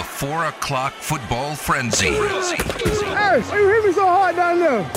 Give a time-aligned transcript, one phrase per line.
[0.00, 2.06] The 4 o'clock football frenzy.
[2.06, 4.90] Hey, why you hit me so hard down there?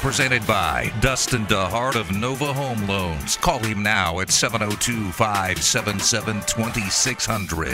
[0.00, 3.36] Presented by Dustin DeHart of Nova Home Loans.
[3.36, 7.68] Call him now at 702 577 2600.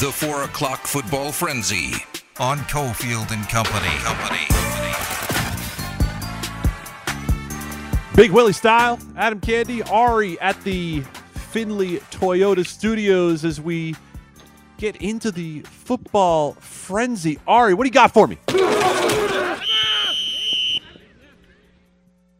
[0.00, 1.92] The 4 o'clock football frenzy
[2.38, 3.86] on Cofield and Company.
[3.98, 4.46] Company.
[8.16, 11.02] Big Willie style, Adam Candee, Ari at the
[11.50, 13.94] Finley Toyota Studios as we
[14.78, 17.38] get into the football frenzy.
[17.46, 18.38] Ari, what do you got for me?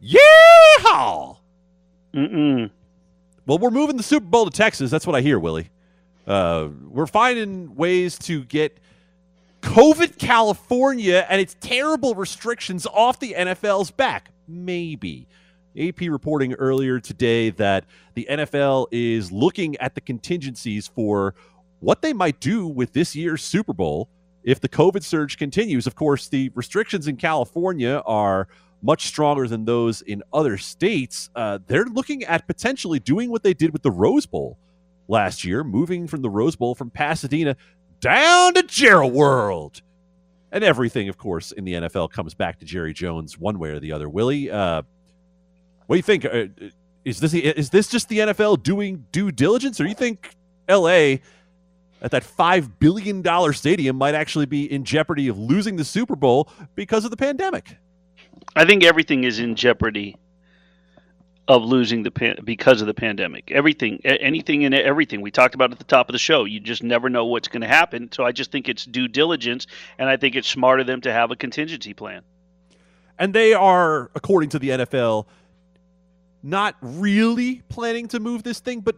[0.03, 1.37] Yeehaw!
[2.13, 2.69] Mm-mm.
[3.45, 4.89] Well, we're moving the Super Bowl to Texas.
[4.89, 5.69] That's what I hear, Willie.
[6.25, 8.79] Uh, we're finding ways to get
[9.61, 14.31] COVID California and its terrible restrictions off the NFL's back.
[14.47, 15.27] Maybe.
[15.77, 21.35] AP reporting earlier today that the NFL is looking at the contingencies for
[21.79, 24.09] what they might do with this year's Super Bowl
[24.43, 25.87] if the COVID surge continues.
[25.87, 28.47] Of course, the restrictions in California are
[28.81, 31.29] much stronger than those in other states.
[31.35, 34.57] Uh, they're looking at potentially doing what they did with the Rose Bowl
[35.07, 37.55] last year, moving from the Rose Bowl from Pasadena
[37.99, 39.81] down to Jerry World.
[40.51, 43.79] And everything, of course, in the NFL comes back to Jerry Jones one way or
[43.79, 44.07] the other.
[44.07, 44.83] Willie, uh,
[45.87, 46.25] what do you think?
[46.25, 46.45] Uh,
[47.03, 50.35] is this is this just the NFL doing due diligence, or you think
[50.67, 51.21] L.A.
[52.05, 56.15] at that five billion dollar stadium might actually be in jeopardy of losing the Super
[56.15, 57.77] Bowl because of the pandemic?
[58.55, 60.15] I think everything is in jeopardy
[61.47, 63.51] of losing the pan- because of the pandemic.
[63.51, 65.21] Everything, anything, and everything.
[65.21, 66.45] We talked about at the top of the show.
[66.45, 68.11] You just never know what's going to happen.
[68.11, 69.65] So I just think it's due diligence,
[69.97, 72.21] and I think it's smart of them to have a contingency plan.
[73.17, 75.25] And they are, according to the NFL,
[76.43, 78.95] not really planning to move this thing, but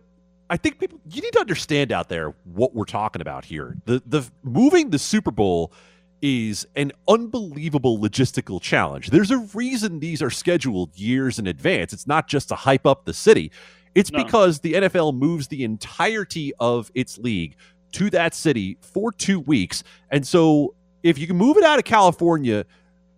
[0.50, 3.76] I think people you need to understand out there what we're talking about here.
[3.86, 5.74] The the moving the Super Bowl
[6.22, 9.12] is an unbelievable logistical challenge.
[9.12, 11.94] There's a reason these are scheduled years in advance.
[11.94, 13.52] It's not just to hype up the city.
[13.94, 14.24] It's No.
[14.24, 17.56] because the NFL moves the entirety of its league
[17.94, 19.84] to that city for 2 weeks.
[20.10, 20.74] And so
[21.04, 22.66] if you can move it out of California,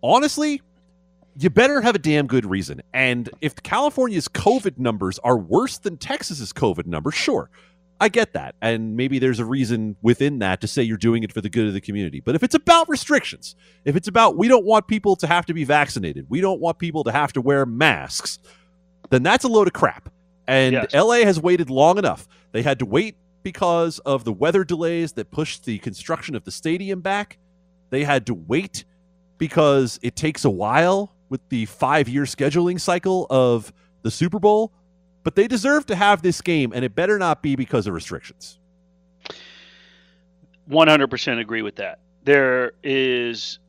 [0.04, 0.62] honestly,
[1.40, 2.82] you better have a damn good reason.
[2.94, 7.50] And if California's COVID numbers are worse than Texas's COVID numbers, sure,
[8.02, 8.56] I get that.
[8.62, 11.68] And maybe there's a reason within that to say you're doing it for the good
[11.68, 12.20] of the community.
[12.20, 13.56] But if it's about restrictions,
[13.86, 16.78] if it's about we don't want people to have to be vaccinated, we don't want
[16.78, 18.40] people to have to wear masks,
[19.10, 20.10] then that's a load of crap.
[20.46, 20.94] And Yes.
[20.94, 22.28] LA has waited long enough.
[22.52, 26.52] They had to wait because of the weather delays that pushed the construction of the
[26.52, 27.38] stadium back.
[27.92, 28.84] They had to wait
[29.38, 34.72] because it takes a while with the five year scheduling cycle of the Super Bowl.
[35.24, 38.58] But they deserve to have this game, and it better not be because of restrictions.
[40.70, 42.00] 100% agree with that.
[42.24, 43.60] There is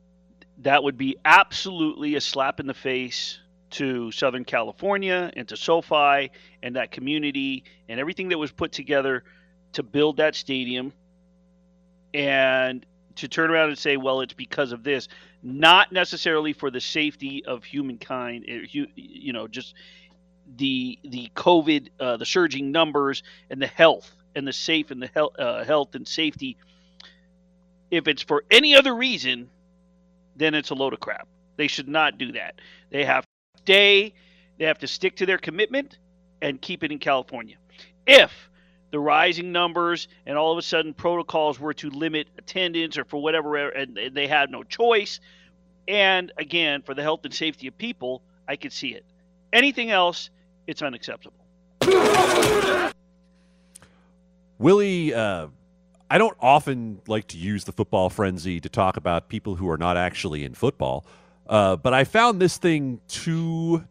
[0.59, 3.39] that would be absolutely a slap in the face
[3.71, 6.29] to Southern California and to SoFi
[6.61, 9.23] and that community and everything that was put together
[9.73, 10.93] to build that stadium
[12.13, 12.85] and
[13.15, 15.07] to turn around and say, well, it's because of this,
[15.43, 18.65] not necessarily for the safety of humankind, eh,
[18.95, 19.75] you know, just
[20.57, 25.09] the the COVID, uh, the surging numbers and the health and the safe and the
[25.13, 26.57] health, uh, health and safety.
[27.89, 29.49] If it's for any other reason,
[30.35, 31.27] then it's a load of crap.
[31.57, 32.55] They should not do that.
[32.89, 34.13] They have to stay.
[34.57, 35.97] They have to stick to their commitment
[36.41, 37.57] and keep it in California.
[38.07, 38.49] If
[38.91, 43.21] the rising numbers and all of a sudden protocols were to limit attendance or for
[43.21, 45.19] whatever, and they had no choice,
[45.87, 49.05] and again for the health and safety of people, I could see it.
[49.53, 50.29] Anything else,
[50.67, 51.37] it's unacceptable.
[54.59, 55.47] Willie, uh,
[56.09, 59.77] I don't often like to use the football frenzy to talk about people who are
[59.77, 61.05] not actually in football,
[61.47, 63.85] uh, but I found this thing too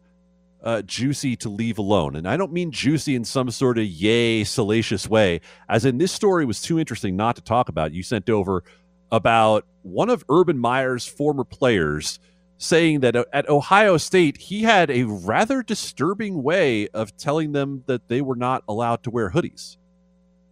[0.63, 2.15] uh, juicy to leave alone.
[2.15, 6.11] And I don't mean juicy in some sort of yay, salacious way, as in this
[6.11, 7.93] story was too interesting not to talk about.
[7.93, 8.63] You sent over
[9.11, 12.19] about one of Urban Meyer's former players
[12.57, 17.83] saying that uh, at Ohio State, he had a rather disturbing way of telling them
[17.87, 19.77] that they were not allowed to wear hoodies.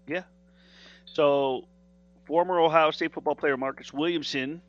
[0.08, 0.24] Yeah.
[1.06, 1.66] So,
[2.26, 4.62] former Ohio State football player Marcus Williamson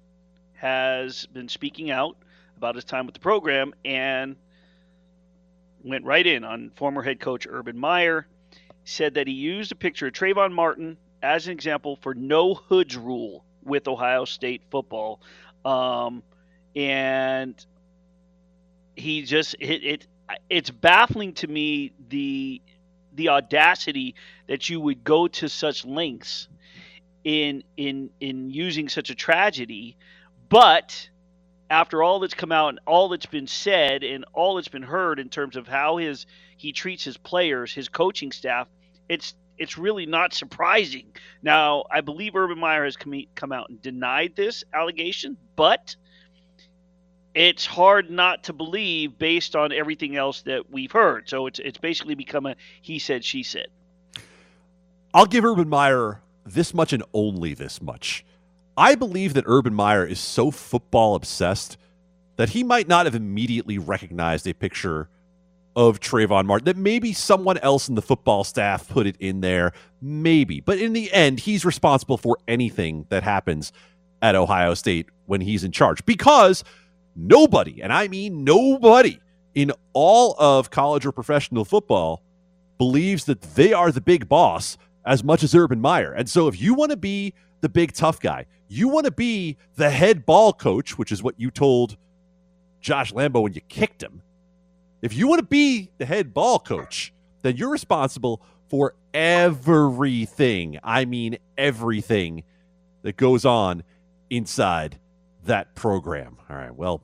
[0.55, 2.17] has been speaking out
[2.59, 4.37] about his time with the program and
[5.85, 8.27] went right in on former head coach Urban Meyer.
[8.85, 12.97] Said that he used a picture of Trayvon Martin as an example for no hoods
[12.97, 15.21] rule with Ohio State football.
[15.65, 16.23] Um,
[16.75, 17.55] and
[18.97, 20.07] he just it, it
[20.49, 22.61] it's baffling to me the
[23.15, 24.15] the audacity
[24.47, 26.49] that you would go to such lengths
[27.25, 29.97] in in in using such a tragedy,
[30.49, 31.09] but
[31.71, 35.21] after all that's come out and all that's been said and all that's been heard
[35.21, 36.27] in terms of how his
[36.57, 38.69] he treats his players, his coaching staff,
[39.09, 41.13] it's it's really not surprising.
[41.43, 45.95] Now, I believe Urban Meyer has come, come out and denied this allegation, but
[47.35, 51.29] it's hard not to believe based on everything else that we've heard.
[51.29, 53.69] So it's it's basically become a he said she said.
[55.15, 58.25] I'll give Urban Meyer this much and only this much.
[58.81, 61.77] I believe that Urban Meyer is so football obsessed
[62.37, 65.11] that he might not have immediately recognized a picture
[65.77, 69.73] of Trayvon Martin, that maybe someone else in the football staff put it in there,
[70.01, 70.61] maybe.
[70.61, 73.71] But in the end, he's responsible for anything that happens
[74.23, 76.65] at Ohio State when he's in charge because
[77.15, 79.21] nobody, and I mean nobody,
[79.55, 82.23] in all of college or professional football
[82.79, 86.13] believes that they are the big boss as much as Urban Meyer.
[86.13, 89.57] And so if you want to be the big tough guy, you want to be
[89.77, 91.97] the head ball coach, which is what you told
[92.81, 94.23] Josh Lambo when you kicked him
[95.03, 97.13] if you want to be the head ball coach,
[97.43, 100.79] then you're responsible for everything.
[100.83, 102.45] I mean, everything
[103.03, 103.83] that goes on
[104.29, 104.99] inside
[105.45, 106.37] that program.
[106.49, 106.75] All right.
[106.75, 107.03] Well,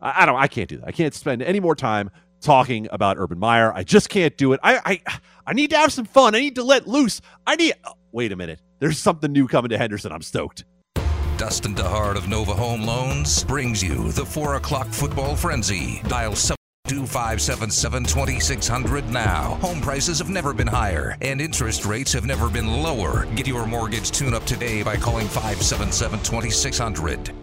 [0.00, 0.36] I, don't.
[0.36, 0.88] I can't do that.
[0.88, 2.10] I can't spend any more time
[2.42, 3.72] talking about Urban Meyer.
[3.72, 4.60] I just can't do it.
[4.62, 6.34] I I I need to have some fun.
[6.34, 7.20] I need to let loose.
[7.46, 7.74] I need.
[7.84, 8.60] Oh, wait a minute.
[8.78, 10.12] There's something new coming to Henderson.
[10.12, 10.64] I'm stoked.
[11.38, 16.02] Dustin DeHart of Nova Home Loans brings you the four o'clock football frenzy.
[16.06, 16.34] Dial
[16.88, 19.54] 2577 2600 now.
[19.62, 23.26] Home prices have never been higher and interest rates have never been lower.
[23.34, 27.41] Get your mortgage tune up today by calling 577 2600.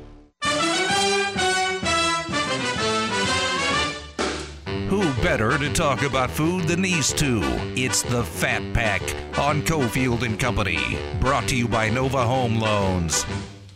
[4.89, 7.41] Who better to talk about food than these two?
[7.75, 9.03] It's the Fat Pack
[9.37, 10.97] on Cofield and Company.
[11.19, 13.23] Brought to you by Nova Home Loans.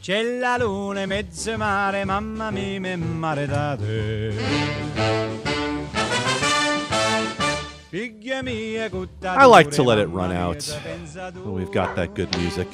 [0.02, 4.34] C'è la luna mezzo mare, mamma mia, me maredate.
[9.24, 10.66] I like to let it run out
[11.36, 12.68] when we've got that good music.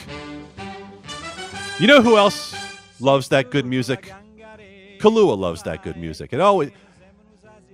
[1.78, 2.56] You know who else
[3.02, 4.14] loves that good music?
[5.00, 6.32] Kahlua loves that good music.
[6.32, 6.66] And oh,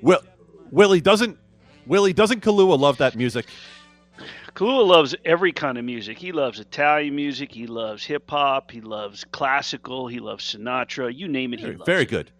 [0.01, 0.21] Will,
[0.75, 1.37] Willie doesn't.
[1.87, 3.45] Willie doesn't Kalua love that music?
[4.55, 6.17] Kalua loves every kind of music.
[6.17, 7.51] He loves Italian music.
[7.51, 8.71] He loves hip hop.
[8.71, 10.07] He loves classical.
[10.07, 11.15] He loves Sinatra.
[11.15, 11.85] You name it, he very, loves.
[11.85, 12.31] Very good,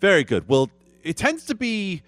[0.00, 0.48] very good.
[0.48, 0.70] Well,
[1.04, 2.02] it tends to be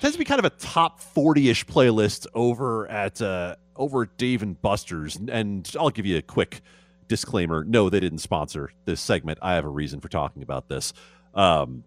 [0.00, 4.42] tends to be kind of a top 40-ish playlist over at uh, over at Dave
[4.44, 5.16] and Buster's.
[5.16, 6.60] And I'll give you a quick
[7.08, 7.64] disclaimer.
[7.64, 9.40] No, they didn't sponsor this segment.
[9.42, 10.92] I have a reason for talking about this.
[11.34, 11.82] Um,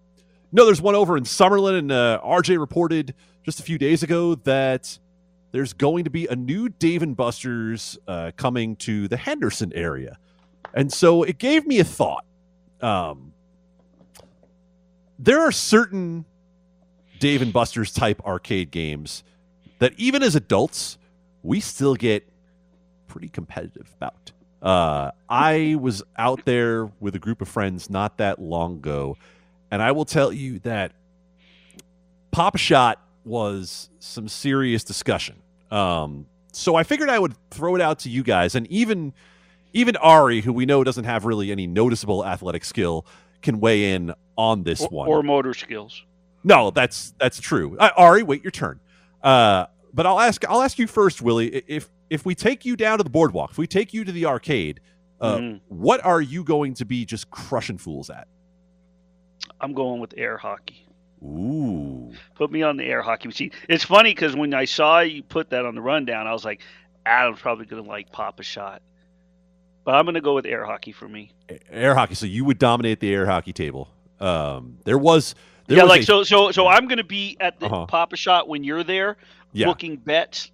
[0.52, 3.14] no, there's one over in Summerlin, and uh, RJ reported
[3.44, 4.98] just a few days ago that
[5.52, 10.18] there's going to be a new Dave and Buster's uh, coming to the Henderson area.
[10.74, 12.26] And so it gave me a thought.
[12.82, 13.34] Um,
[15.18, 16.26] there are certain
[17.20, 19.24] Dave and Buster's type arcade games
[19.80, 20.98] that even as adults,
[21.44, 22.28] we still get
[23.08, 24.32] pretty competitive about.
[24.62, 29.18] Uh, I was out there with a group of friends not that long ago,
[29.72, 30.94] and I will tell you that
[32.31, 35.42] Pop Shot was some serious discussion.
[35.72, 39.14] Um, so I figured I would throw it out to you guys, and even
[39.74, 43.06] even Ari, who we know doesn't have really any noticeable athletic skill,
[43.41, 45.08] can weigh in on this or, one.
[45.08, 46.03] Or motor skills.
[46.44, 47.77] No, that's that's true.
[47.77, 48.80] Uh, Ari, wait your turn.
[49.22, 51.63] Uh, but I'll ask I'll ask you first, Willie.
[51.68, 54.25] If if we take you down to the boardwalk, if we take you to the
[54.25, 54.80] arcade,
[55.20, 55.62] uh, mm.
[55.68, 58.27] what are you going to be just crushing fools at?
[59.60, 60.88] I'm going with air hockey.
[61.24, 62.14] Ooh.
[62.36, 63.52] Put me on the air hockey machine.
[63.68, 66.62] It's funny because when I saw you put that on the rundown, I was like,
[67.06, 68.82] Adam's probably going to like pop a shot.
[69.84, 71.32] But I'm going to go with air hockey for me.
[71.72, 72.16] Air hockey.
[72.16, 73.90] So you would dominate the air hockey table.
[74.20, 75.34] Um, there was
[75.68, 77.86] there yeah, like a, so, so, so I'm going to be at the uh-huh.
[77.88, 79.18] Pop a Shot when you're there,
[79.54, 79.66] yeah.
[79.66, 80.52] booking bets.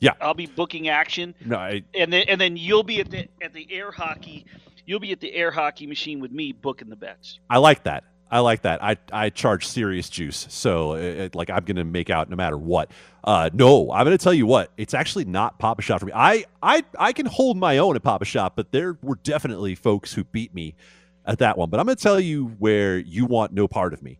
[0.00, 1.34] Yeah, I'll be booking action.
[1.44, 4.44] No, I, and then and then you'll be at the at the air hockey.
[4.84, 7.40] You'll be at the air hockey machine with me booking the bets.
[7.48, 8.04] I like that.
[8.30, 8.82] I like that.
[8.82, 12.58] I I charge serious juice, so it, like I'm going to make out no matter
[12.58, 12.90] what.
[13.22, 14.72] Uh, no, I'm going to tell you what.
[14.76, 16.12] It's actually not Pop a Shot for me.
[16.14, 19.76] I I I can hold my own at Pop a Shot, but there were definitely
[19.76, 20.74] folks who beat me
[21.24, 21.70] at that one.
[21.70, 24.18] But I'm going to tell you where you want no part of me.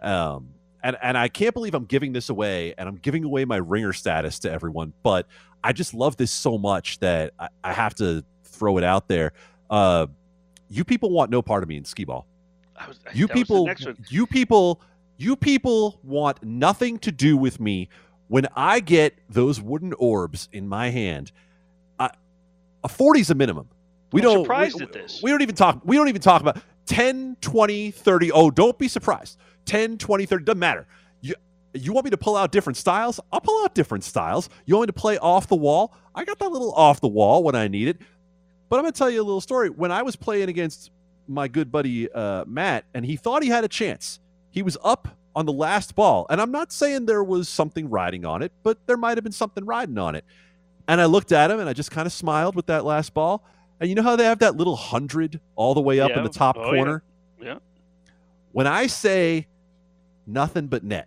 [0.00, 0.50] Um,
[0.82, 3.92] and and I can't believe I'm giving this away, and I'm giving away my ringer
[3.92, 4.92] status to everyone.
[5.02, 5.26] But
[5.64, 9.32] I just love this so much that I, I have to throw it out there.
[9.68, 10.06] Uh,
[10.68, 12.26] you people want no part of me in skee ball.
[12.88, 13.70] Was, you people,
[14.08, 14.80] you people,
[15.16, 17.88] you people want nothing to do with me
[18.28, 21.32] when I get those wooden orbs in my hand.
[21.98, 22.10] I,
[22.84, 23.68] a 40 is a minimum.
[24.12, 25.20] We I'm don't surprised we, at this.
[25.22, 28.32] We don't even talk we don't even talk about 10, 20, 30.
[28.32, 29.38] Oh, don't be surprised.
[29.66, 30.86] 10, 20, 30 doesn't matter.
[31.20, 31.34] You
[31.74, 33.20] you want me to pull out different styles?
[33.32, 34.48] I'll pull out different styles.
[34.64, 35.94] You want me to play off the wall?
[36.14, 37.98] I got that little off the wall when I need it.
[38.68, 39.70] But I'm going to tell you a little story.
[39.70, 40.90] When I was playing against
[41.30, 44.20] my good buddy uh, Matt, and he thought he had a chance,
[44.50, 46.26] he was up on the last ball.
[46.28, 49.32] And I'm not saying there was something riding on it, but there might have been
[49.32, 50.24] something riding on it.
[50.88, 53.44] And I looked at him and I just kind of smiled with that last ball.
[53.78, 56.28] And you know how they have that little hundred all the way up in the
[56.28, 56.76] top Oh, yeah.
[56.76, 57.02] corner?
[57.40, 57.58] Yeah.
[58.52, 59.46] When I say
[60.26, 61.06] nothing but net,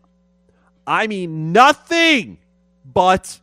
[0.87, 2.37] I mean nothing
[2.85, 3.41] but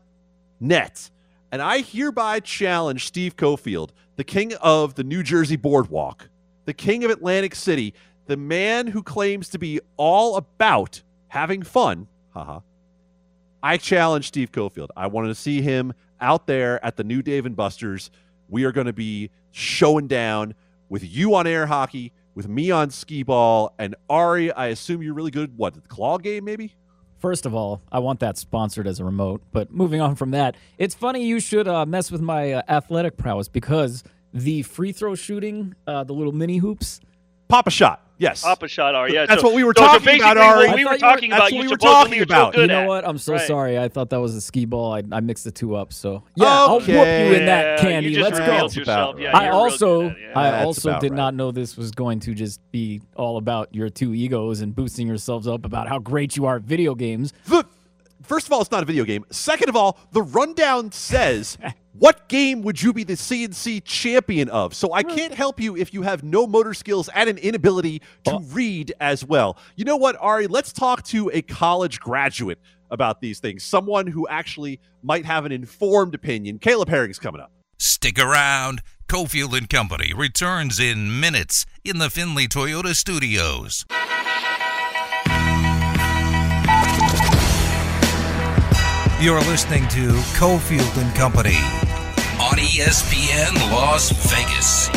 [0.58, 1.10] net.
[1.52, 6.28] And I hereby challenge Steve Cofield, the king of the New Jersey Boardwalk,
[6.70, 7.94] the king of Atlantic City,
[8.26, 12.06] the man who claims to be all about having fun.
[12.32, 12.60] Haha.
[13.60, 14.90] I challenge Steve Cofield.
[14.96, 18.12] I wanted to see him out there at the new Dave and Buster's.
[18.48, 20.54] We are going to be showing down
[20.88, 24.52] with you on air hockey, with me on skee ball, and Ari.
[24.52, 25.58] I assume you're really good.
[25.58, 26.76] What the claw game, maybe?
[27.18, 29.42] First of all, I want that sponsored as a remote.
[29.50, 33.16] But moving on from that, it's funny you should uh, mess with my uh, athletic
[33.16, 37.00] prowess because the free throw shooting, uh, the little mini hoops.
[37.48, 38.06] Pop a shot.
[38.16, 38.42] Yes.
[38.42, 39.14] Pop a shot, Ari.
[39.14, 40.66] Yeah, That's so- what we were so- so talking about, basically Ari.
[40.68, 41.42] What we were thought you talking that's about.
[41.44, 42.56] what You we were talking about.
[42.56, 43.08] you know what?
[43.08, 43.46] I'm so Right.
[43.46, 43.78] sorry.
[43.78, 44.92] I thought that was a skee ball.
[44.92, 45.92] I, I mixed the two up.
[45.92, 48.10] So yeah, I'll whoop you in that candy.
[48.10, 48.44] You Let's go.
[48.44, 48.76] yourself.
[49.14, 49.36] about Yeah.
[49.36, 50.38] I also, good yeah.
[50.38, 51.16] I also did right.
[51.16, 55.08] not know this was going to just be all about your two egos and boosting
[55.08, 57.32] yourselves up about how great you are at video games.
[57.46, 57.64] The,
[58.22, 59.24] first of all, it's not a video game.
[59.30, 61.56] Second of all, the rundown says
[62.00, 64.72] what game would you be the CNC champion of?
[64.72, 68.40] So I can't help you if you have no motor skills and an inability to
[68.52, 69.58] read as well.
[69.76, 70.46] You know what, Ari?
[70.46, 72.58] Let's talk to a college graduate
[72.90, 76.58] about these things, someone who actually might have an informed opinion.
[76.58, 77.52] Caleb Herring's coming up.
[77.78, 78.80] Stick around.
[79.06, 83.84] Cofield and Company returns in minutes in the Finley Toyota studios.
[89.20, 91.58] You're listening to Cofield and Company
[92.50, 94.88] on ESPN Las Vegas.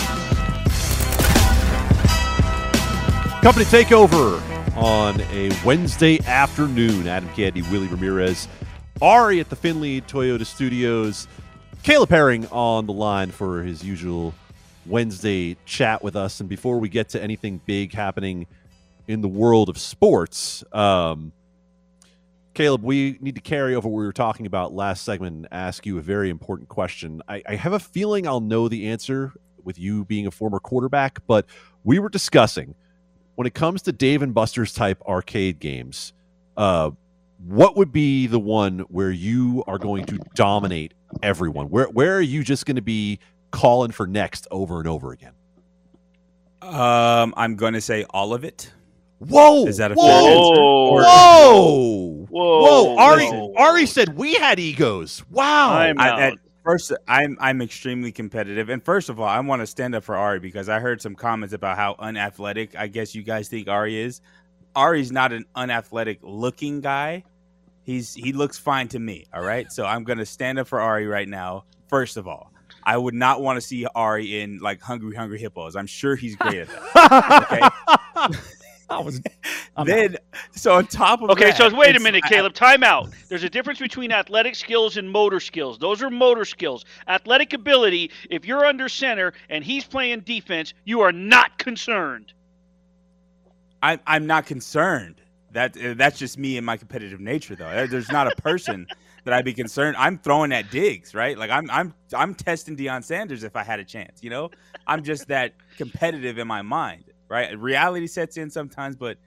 [3.44, 4.42] Company takeover
[4.76, 7.08] on a Wednesday afternoon.
[7.08, 8.48] Adam Candee, Willie Ramirez,
[9.04, 11.28] Ari at the Finley Toyota Studios,
[11.84, 14.34] Caleb Herring on the line for his usual
[14.88, 16.40] Wednesday chat with us.
[16.40, 18.48] And before we get to anything big happening
[19.08, 21.32] in the world of sports, um,
[22.54, 25.86] Caleb, we need to carry over what we were talking about last segment and ask
[25.86, 27.22] you a very important question.
[27.28, 29.34] I, I have a feeling I'll know the answer
[29.64, 31.46] with you being a former quarterback, but
[31.84, 32.76] we were discussing
[33.36, 36.14] when it comes to Dave and Buster's type arcade games,
[36.58, 36.92] uh,
[37.46, 41.70] what would be the one where you are going to dominate everyone?
[41.70, 43.20] Where where are you just going to be
[43.52, 45.34] calling for next over and over again?
[46.62, 48.72] Um, I'm going to say all of it.
[49.28, 49.66] Whoa!
[49.68, 50.62] Is that a whoa, fair answer?
[50.62, 50.90] Whoa.
[50.90, 52.28] Or- Whoa!
[52.30, 52.98] Whoa.
[52.98, 53.54] Ari Listen.
[53.58, 55.24] Ari said we had egos.
[55.30, 55.74] Wow!
[55.74, 59.68] I'm I, at first, I'm I'm extremely competitive, and first of all, I want to
[59.68, 63.24] stand up for Ari because I heard some comments about how unathletic I guess you
[63.24, 64.22] guys think Ari is.
[64.76, 67.24] Ari's not an unathletic looking guy.
[67.84, 69.26] He's he looks fine to me.
[69.34, 71.66] All right, so I'm gonna stand up for Ari right now.
[71.88, 72.52] First of all,
[72.84, 75.76] I would not want to see Ari in like Hungry Hungry Hippos.
[75.76, 77.72] I'm sure he's great at that.
[78.26, 78.40] Okay.
[78.94, 79.22] I was.
[79.76, 80.18] I'm then,
[80.52, 82.54] so on top of Okay, that, so wait a minute, Caleb.
[82.54, 83.10] Time out.
[83.28, 85.80] There's a difference between athletic skills and motor skills.
[85.80, 86.86] Those are motor skills.
[87.08, 92.34] Athletic ability, if you're under center and he's playing defense, you are not concerned.
[93.82, 95.16] I'm I'm not concerned.
[95.52, 97.86] That uh, that's just me and my competitive nature, though.
[97.88, 98.88] There's not a person
[99.24, 99.96] that I'd be concerned.
[99.98, 101.38] I'm throwing at Diggs, right?
[101.38, 104.24] Like I'm I'm I'm testing Deion Sanders if I had a chance.
[104.24, 104.52] You know,
[104.88, 107.60] I'm just that competitive in my mind, right?
[107.60, 109.18] Reality sets in sometimes, but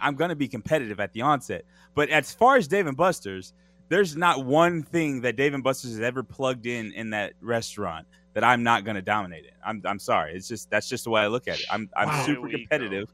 [0.00, 1.64] I'm gonna be competitive at the onset.
[1.94, 3.54] But as far as Dave and Buster's,
[3.88, 8.06] there's not one thing that Dave and Buster's has ever plugged in in that restaurant
[8.34, 9.54] that I'm not gonna dominate it.
[9.64, 10.34] I'm I'm sorry.
[10.34, 11.66] It's just that's just the way I look at it.
[11.70, 12.24] I'm I'm Wow.
[12.26, 12.68] super Here we go.
[12.68, 13.08] competitive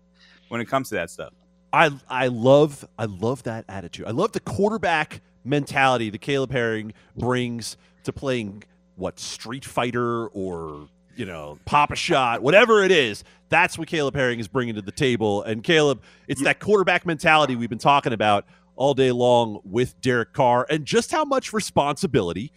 [0.49, 1.33] when it comes to that stuff.
[1.73, 4.07] I I love I love that attitude.
[4.07, 8.65] I love the quarterback mentality that Caleb Herring brings to playing
[8.97, 10.89] what Street Fighter or
[11.21, 13.23] you know Pop a Shot, whatever it is.
[13.51, 15.43] That's what Caleb Herring is bringing to the table.
[15.43, 20.33] And Caleb, it's that quarterback mentality we've been talking about all day long with Derek
[20.33, 22.53] Carr, and just how much responsibility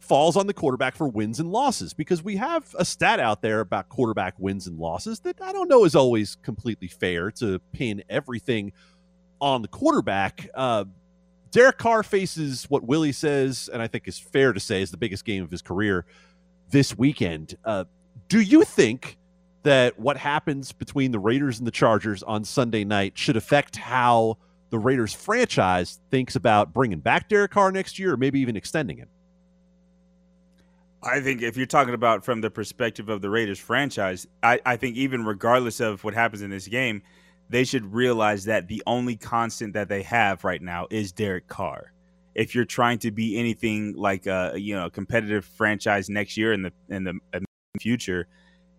[0.00, 3.60] falls on the quarterback for wins and losses because we have a stat out there
[3.60, 8.02] about quarterback wins and losses that I don't know is always completely fair to pin
[8.10, 8.72] everything
[9.40, 10.50] on the quarterback.
[10.52, 10.86] Uh,
[11.52, 14.96] Derek Carr faces what Willie says, and I think is fair to say, is the
[14.96, 16.04] biggest game of his career
[16.74, 17.56] this weekend.
[17.64, 17.84] Uh,
[18.28, 19.16] Do you think
[19.62, 24.38] that what happens between the Raiders and the Chargers on Sunday night should affect how
[24.70, 28.96] the Raiders franchise thinks about bringing back Derek Carr next year or maybe even extending
[28.96, 29.08] him?
[31.00, 34.76] I think if you're talking about from the perspective of the Raiders franchise, I, I
[34.76, 37.02] think even regardless of what happens in this game,
[37.50, 41.93] they should realize that the only constant that they have right now is Derek Carr.
[42.34, 46.62] If you're trying to be anything like a you know competitive franchise next year in
[46.62, 47.18] the in the
[47.80, 48.26] future,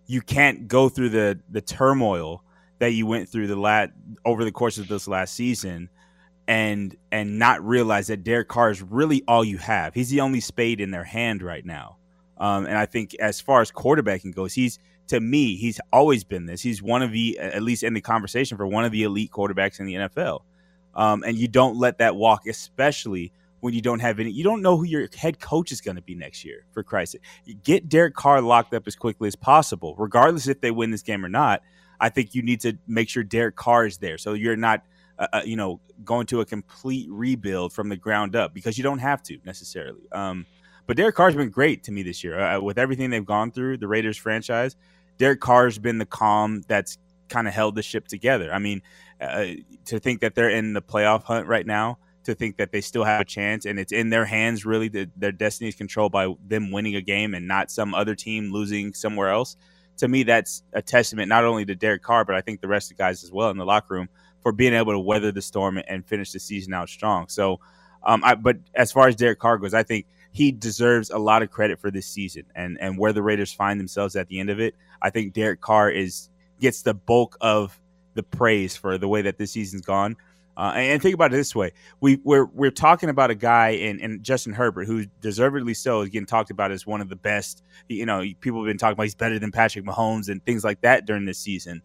[0.07, 2.43] you can't go through the the turmoil
[2.79, 3.91] that you went through the lat
[4.25, 5.89] over the course of this last season
[6.47, 9.93] and and not realize that Derek Carr is really all you have.
[9.93, 11.97] He's the only spade in their hand right now.
[12.37, 16.45] Um, and I think as far as quarterbacking goes, he's to me, he's always been
[16.45, 16.61] this.
[16.61, 19.79] He's one of the, at least in the conversation, for one of the elite quarterbacks
[19.79, 20.41] in the NFL.
[20.95, 23.31] Um, and you don't let that walk, especially
[23.65, 24.29] when you don't have any.
[24.29, 26.67] You don't know who your head coach is going to be next year.
[26.71, 27.13] For Christ's
[27.45, 31.01] sake, get Derek Carr locked up as quickly as possible, regardless if they win this
[31.01, 31.63] game or not.
[31.99, 34.83] I think you need to make sure Derek Carr is there, so you're not,
[35.17, 38.83] uh, uh, you know, going to a complete rebuild from the ground up because you
[38.83, 40.03] don't have to necessarily.
[40.11, 40.45] Um,
[40.85, 43.77] but Derek Carr's been great to me this year uh, with everything they've gone through.
[43.77, 44.75] The Raiders franchise,
[45.17, 48.53] Derek Carr's been the calm that's kind of held the ship together.
[48.53, 48.83] I mean,
[49.19, 49.45] uh,
[49.85, 53.03] to think that they're in the playoff hunt right now, to think that they still
[53.03, 56.71] have a chance and it's in their hands, really, their destiny is controlled by them
[56.71, 59.55] winning a game and not some other team losing somewhere else.
[59.97, 62.91] To me, that's a testament not only to Derek Carr, but I think the rest
[62.91, 64.09] of the guys as well in the locker room
[64.41, 67.27] for being able to weather the storm and finish the season out strong.
[67.29, 67.59] So,
[68.03, 71.41] um, I, but as far as Derek Carr goes, I think he deserves a lot
[71.41, 74.49] of credit for this season and and where the Raiders find themselves at the end
[74.49, 74.75] of it.
[75.01, 76.29] I think Derek Carr is
[76.59, 77.79] gets the bulk of
[78.15, 80.15] the praise for the way that this season's gone.
[80.57, 83.99] Uh, and, think about it this way: we we're we're talking about a guy in,
[83.99, 87.61] in Justin Herbert who deservedly so is getting talked about as one of the best.
[87.89, 90.81] You know, people have been talking about he's better than Patrick Mahomes and things like
[90.81, 91.81] that during this season.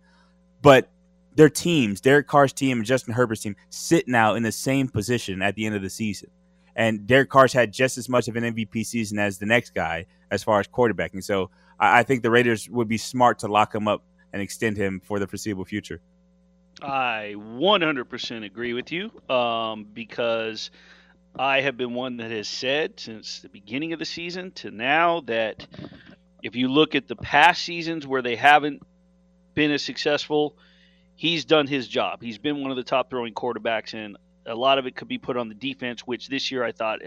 [0.62, 0.88] But
[1.34, 5.42] their teams, Derek Carr's team and Justin Herbert's team, sit now in the same position
[5.42, 6.30] at the end of the season.
[6.76, 10.06] And Derek Carr's had just as much of an MVP season as the next guy
[10.30, 11.24] as far as quarterbacking.
[11.24, 14.76] So I, I think the Raiders would be smart to lock him up and extend
[14.76, 16.00] him for the foreseeable future.
[16.82, 20.70] I 100% agree with you um, because
[21.38, 25.20] I have been one that has said since the beginning of the season to now
[25.22, 25.66] that
[26.42, 28.82] if you look at the past seasons where they haven't
[29.54, 30.56] been as successful,
[31.14, 32.22] he's done his job.
[32.22, 34.16] He's been one of the top throwing quarterbacks, and
[34.46, 37.00] a lot of it could be put on the defense, which this year I thought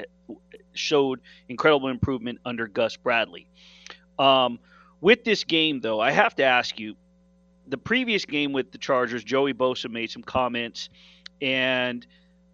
[0.73, 3.47] showed incredible improvement under Gus Bradley.
[4.19, 4.59] Um,
[5.01, 6.95] with this game, though, I have to ask you
[7.67, 10.89] the previous game with the Chargers, Joey Bosa made some comments,
[11.41, 12.05] and,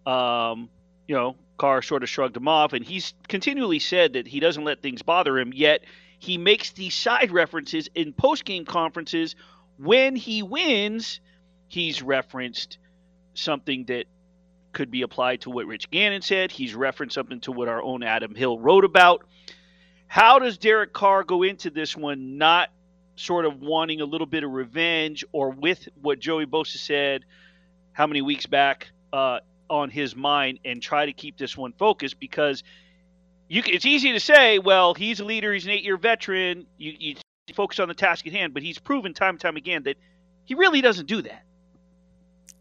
[0.06, 0.68] um,
[1.06, 4.64] you know, Carr sort of shrugged him off, and he's continually said that he doesn't
[4.64, 5.82] let things bother him, yet
[6.18, 9.34] he makes these side references in post game conferences.
[9.78, 11.20] When he wins,
[11.68, 12.78] he's referenced
[13.34, 14.06] something that
[14.72, 16.50] could be applied to what Rich Gannon said.
[16.50, 19.26] He's referenced something to what our own Adam Hill wrote about.
[20.06, 22.70] How does Derek Carr go into this one not
[23.20, 27.24] sort of wanting a little bit of revenge or with what Joey Bosa said
[27.92, 32.18] how many weeks back uh, on his mind and try to keep this one focused
[32.18, 32.62] because
[33.48, 36.94] you, it's easy to say, well, he's a leader, he's an eight year veteran, you,
[36.98, 37.16] you
[37.54, 39.96] focus on the task at hand, but he's proven time and time again that
[40.44, 41.42] he really doesn't do that.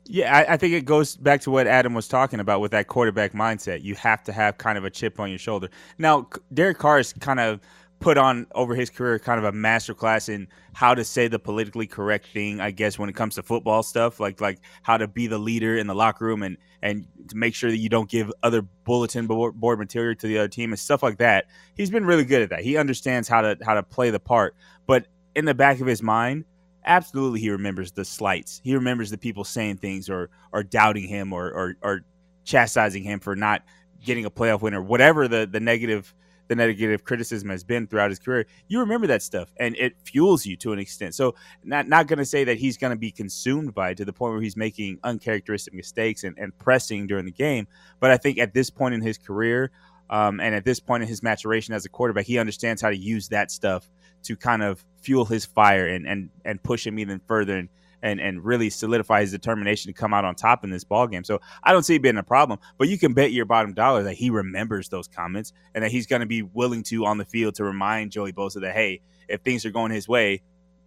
[0.05, 2.87] Yeah, I, I, think it goes back to what Adam was talking about with that
[2.87, 3.83] quarterback mindset.
[3.83, 5.69] You have to have kind of a chip on your shoulder.
[5.99, 7.59] Now, Derek Carr is kind of
[7.99, 11.85] put on over his career kind of a masterclass in how to say the politically
[11.85, 15.27] correct thing, I guess, when it comes to football stuff, like like how to be
[15.27, 18.31] the leader in the locker room and and to make sure that you don't give
[18.41, 21.45] other bulletin board material to the other team and stuff like that.
[21.75, 22.61] He's been really good at that.
[22.61, 24.55] He understands how to how to play the part,
[24.87, 26.45] but in the back of his mind,
[26.85, 28.61] absolutely he remembers the slights.
[28.63, 32.01] He remembers the people saying things or or doubting him or or, or
[32.45, 33.63] chastising him for not
[34.03, 36.13] getting a playoff win or whatever the the negative
[36.49, 38.45] the negative criticism has been throughout his career.
[38.67, 41.15] You remember that stuff and it fuels you to an extent.
[41.15, 44.05] So not not going to say that he's going to be consumed by it to
[44.05, 47.67] the point where he's making uncharacteristic mistakes and, and pressing during the game.
[47.99, 49.71] But I think at this point in his career
[50.09, 52.97] um, and at this point in his maturation as a quarterback, he understands how to
[52.97, 53.87] use that stuff
[54.23, 57.69] to kind of fuel his fire and and and push him even further and
[58.01, 61.23] and and really solidify his determination to come out on top in this ball game.
[61.23, 64.03] So I don't see it being a problem, but you can bet your bottom dollar
[64.03, 67.25] that he remembers those comments and that he's going to be willing to on the
[67.25, 70.41] field to remind Joey Bosa that hey, if things are going his way,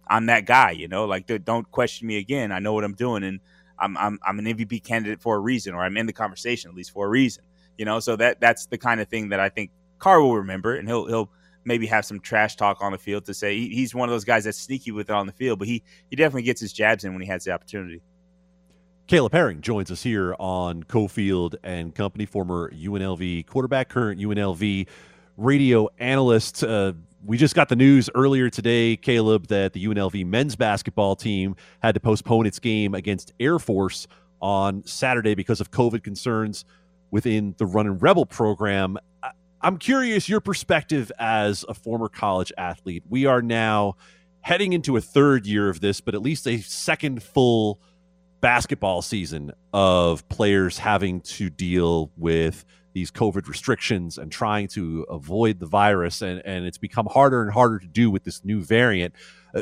[0.07, 0.71] I'm that guy.
[0.71, 2.51] You know, like don't question me again.
[2.51, 3.39] I know what I'm doing, and
[3.79, 6.75] I'm I'm I'm an MVP candidate for a reason, or I'm in the conversation at
[6.75, 7.43] least for a reason.
[7.77, 10.75] You know, so that that's the kind of thing that I think Carr will remember,
[10.75, 11.29] and he'll he'll
[11.65, 14.25] maybe have some trash talk on the field to say he, he's one of those
[14.25, 17.03] guys that's sneaky with it on the field, but he he definitely gets his jabs
[17.03, 18.01] in when he has the opportunity.
[19.07, 24.87] Caleb Herring joins us here on Cofield and Company, former UNLV quarterback, current UNLV
[25.35, 26.63] radio analyst.
[26.63, 26.93] Uh,
[27.25, 31.93] we just got the news earlier today, Caleb, that the UNLV men's basketball team had
[31.95, 34.07] to postpone its game against Air Force
[34.41, 36.65] on Saturday because of COVID concerns
[37.11, 38.97] within the Runnin' Rebel program.
[39.63, 43.03] I'm curious your perspective as a former college athlete.
[43.07, 43.95] We are now
[44.41, 47.79] heading into a third year of this, but at least a second full
[48.41, 55.61] basketball season of players having to deal with these COVID restrictions and trying to avoid
[55.61, 56.21] the virus.
[56.21, 59.15] And, and it's become harder and harder to do with this new variant.
[59.55, 59.61] Uh,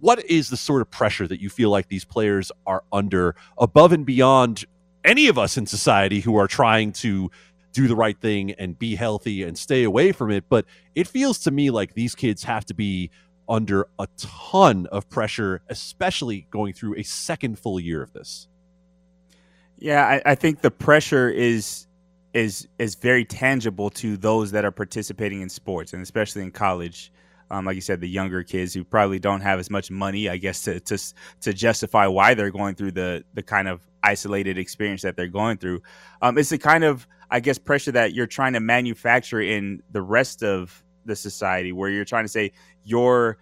[0.00, 3.92] what is the sort of pressure that you feel like these players are under above
[3.92, 4.64] and beyond
[5.04, 7.30] any of us in society who are trying to
[7.72, 10.44] do the right thing and be healthy and stay away from it.
[10.48, 13.10] But it feels to me like these kids have to be
[13.48, 18.46] under a ton of pressure, especially going through a second full year of this.
[19.78, 21.86] Yeah, I, I think the pressure is
[22.32, 27.12] is is very tangible to those that are participating in sports and especially in college.
[27.50, 30.36] Um, like you said, the younger kids who probably don't have as much money, I
[30.36, 30.98] guess, to to
[31.40, 35.58] to justify why they're going through the the kind of isolated experience that they're going
[35.58, 35.82] through.
[36.22, 40.02] Um, it's the kind of I guess pressure that you're trying to manufacture in the
[40.02, 42.52] rest of the society, where you're trying to say
[42.84, 43.38] your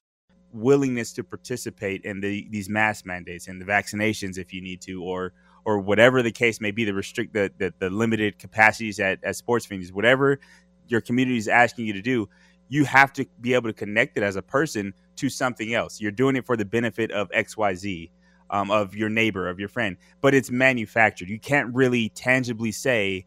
[0.53, 5.03] willingness to participate in the, these mask mandates and the vaccinations if you need to,
[5.03, 5.33] or
[5.65, 9.37] or whatever the case may be, the restrict the the, the limited capacities at, at
[9.37, 10.39] sports venues, whatever
[10.87, 12.29] your community is asking you to do,
[12.69, 16.01] you have to be able to connect it as a person to something else.
[16.01, 18.11] You're doing it for the benefit of X, Y, Z.
[18.51, 21.29] Um, of your neighbor, of your friend, but it's manufactured.
[21.29, 23.27] You can't really tangibly say,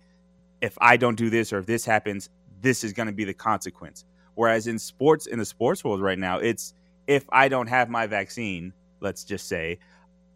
[0.62, 2.30] if I don't do this or if this happens,
[2.62, 4.06] this is going to be the consequence.
[4.36, 6.74] Whereas in sports, in the sports world right now, it's
[7.08, 9.80] if I don't have my vaccine, let's just say,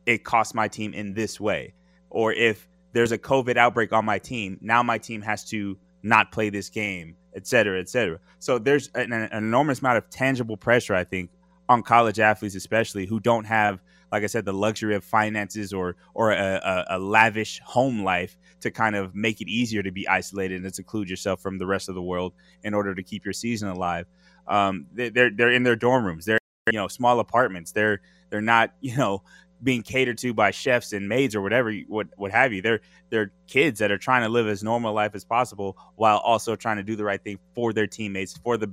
[0.05, 1.73] it costs my team in this way.
[2.09, 6.31] Or if there's a COVID outbreak on my team, now my team has to not
[6.31, 8.19] play this game, et cetera, et cetera.
[8.39, 11.31] So there's an, an enormous amount of tangible pressure, I think,
[11.67, 13.81] on college athletes, especially who don't have,
[14.15, 18.37] like I said, the luxury of finances or or a, a, a, lavish home life
[18.61, 21.65] to kind of make it easier to be isolated and to seclude yourself from the
[21.65, 24.07] rest of the world in order to keep your season alive.
[24.47, 26.23] Um, they're they're in their dorm rooms.
[26.23, 26.39] They're
[26.71, 27.73] you know small apartments.
[27.73, 27.99] They're
[28.29, 29.21] they're not you know
[29.61, 33.31] being catered to by chefs and maids or whatever what what have you they're they're
[33.47, 36.83] kids that are trying to live as normal life as possible while also trying to
[36.83, 38.67] do the right thing for their teammates for the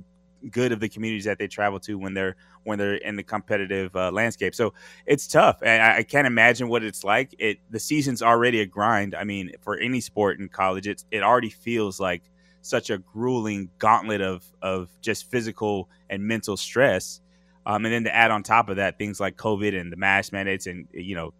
[0.51, 3.95] good of the communities that they travel to when they're when they're in the competitive
[3.95, 4.55] uh, landscape.
[4.55, 4.73] So
[5.05, 7.35] it's tough and I, I, can't imagine what it's like.
[7.39, 9.15] It the season's already a grind.
[9.15, 12.23] I mean for any sport in college it's it already feels like
[12.63, 17.19] such a grueling gauntlet of of just physical and mental stress.
[17.65, 20.33] Um, and then to add on top of that, things like COVID and the mask
[20.33, 21.33] mandates, and you know,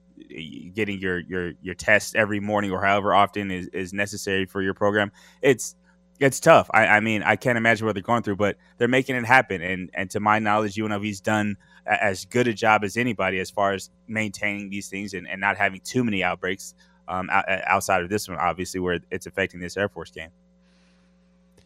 [0.74, 4.74] getting your your your test every morning or however often is, is necessary for your
[4.74, 5.12] program.
[5.42, 5.76] It's
[6.20, 6.70] it's tough.
[6.74, 9.62] I, I mean, I can't imagine what they're going through, but they're making it happen.
[9.62, 13.74] And and to my knowledge, UNLV's done as good a job as anybody as far
[13.74, 16.76] as maintaining these things and, and not having too many outbreaks
[17.08, 20.30] um, outside of this one, obviously, where it's affecting this Air Force game.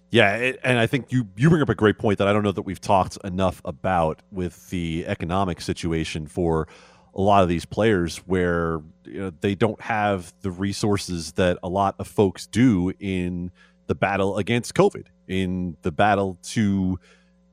[0.10, 2.44] Yeah, it, and I think you you bring up a great point that I don't
[2.44, 6.68] know that we've talked enough about with the economic situation for
[7.14, 11.68] a lot of these players, where you know, they don't have the resources that a
[11.68, 13.52] lot of folks do in
[13.88, 17.00] the battle against COVID, in the battle to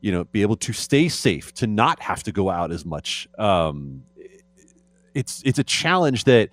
[0.00, 3.28] you know be able to stay safe, to not have to go out as much.
[3.38, 4.04] Um,
[5.14, 6.50] it's it's a challenge that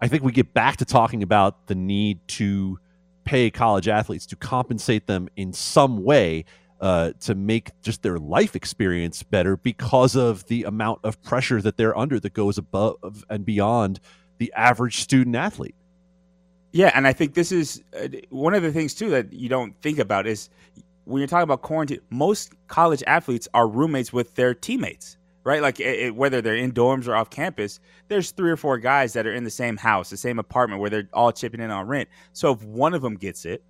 [0.00, 2.78] I think we get back to talking about the need to
[3.24, 6.44] pay college athletes to compensate them in some way
[6.80, 11.76] uh, to make just their life experience better because of the amount of pressure that
[11.76, 12.96] they're under that goes above
[13.28, 14.00] and beyond
[14.38, 15.74] the average student athlete.
[16.72, 19.74] Yeah, and I think this is uh, one of the things too that you don't
[19.82, 20.50] think about is
[21.04, 25.62] when you're talking about quarantine, most college athletes are roommates with their teammates right?
[25.62, 29.12] Like it, it, whether they're in dorms or off campus, there's three or four guys
[29.14, 31.86] that are in the same house, the same apartment where they're all chipping in on
[31.86, 32.08] rent.
[32.32, 33.62] So if one of them gets it,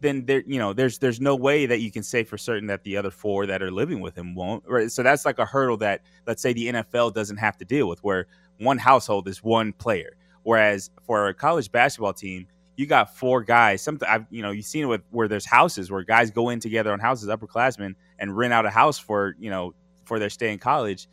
[0.00, 2.84] then there, you know, there's there's no way that you can say for certain that
[2.84, 4.64] the other four that are living with him won't.
[4.66, 4.90] Right?
[4.90, 8.02] So that's like a hurdle that let's say the NFL doesn't have to deal with,
[8.02, 8.26] where
[8.58, 12.46] one household is one player, whereas for a college basketball team.
[12.76, 13.82] You got four guys.
[13.82, 16.60] Something I've you know you've seen it with where there's houses where guys go in
[16.60, 19.74] together on houses, upperclassmen, and rent out a house for you know
[20.04, 21.08] for their stay in college,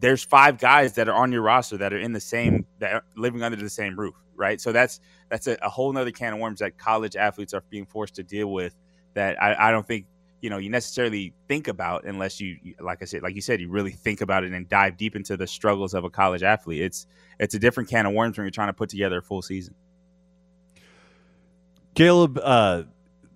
[0.00, 3.42] there's five guys that are on your roster that are in the same that living
[3.42, 4.60] under the same roof, right?
[4.60, 7.86] So that's that's a, a whole nother can of worms that college athletes are being
[7.86, 8.74] forced to deal with.
[9.14, 10.06] That I, I don't think
[10.44, 13.70] you know you necessarily think about unless you like I said like you said you
[13.70, 16.82] really think about it and dive deep into the struggles of a college athlete.
[16.82, 17.06] It's
[17.40, 19.74] it's a different can of worms when you're trying to put together a full season.
[21.94, 22.82] Caleb, uh,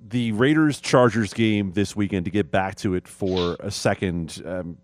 [0.07, 4.43] the Raiders Chargers game this weekend to get back to it for a second.
[4.45, 4.77] Um,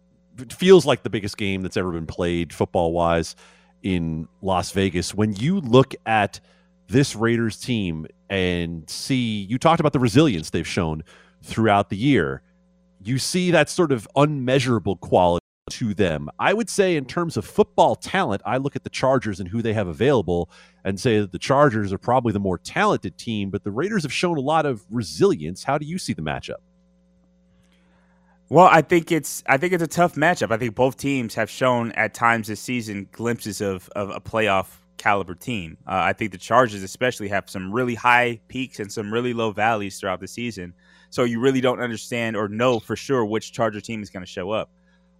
[0.48, 3.36] feels like the biggest game that's ever been played football wise
[3.82, 5.14] in Las Vegas.
[5.14, 6.40] When you look at
[6.88, 11.04] this Raiders team and see, you talked about the resilience they've shown
[11.44, 12.42] throughout the year.
[13.02, 16.28] You see that sort of unmeasurable quality to them.
[16.38, 19.62] I would say, in terms of football talent, I look at the Chargers and who
[19.62, 20.50] they have available
[20.84, 24.12] and say that the Chargers are probably the more talented team, but the Raiders have
[24.12, 25.64] shown a lot of resilience.
[25.64, 26.56] How do you see the matchup?
[28.50, 30.52] Well, I think it's I think it's a tough matchup.
[30.52, 34.66] I think both teams have shown at times this season glimpses of, of a playoff
[35.04, 35.76] caliber team.
[35.86, 39.50] Uh, I think the Chargers especially have some really high peaks and some really low
[39.50, 40.72] valleys throughout the season.
[41.10, 44.30] So you really don't understand or know for sure which Charger team is going to
[44.30, 44.70] show up.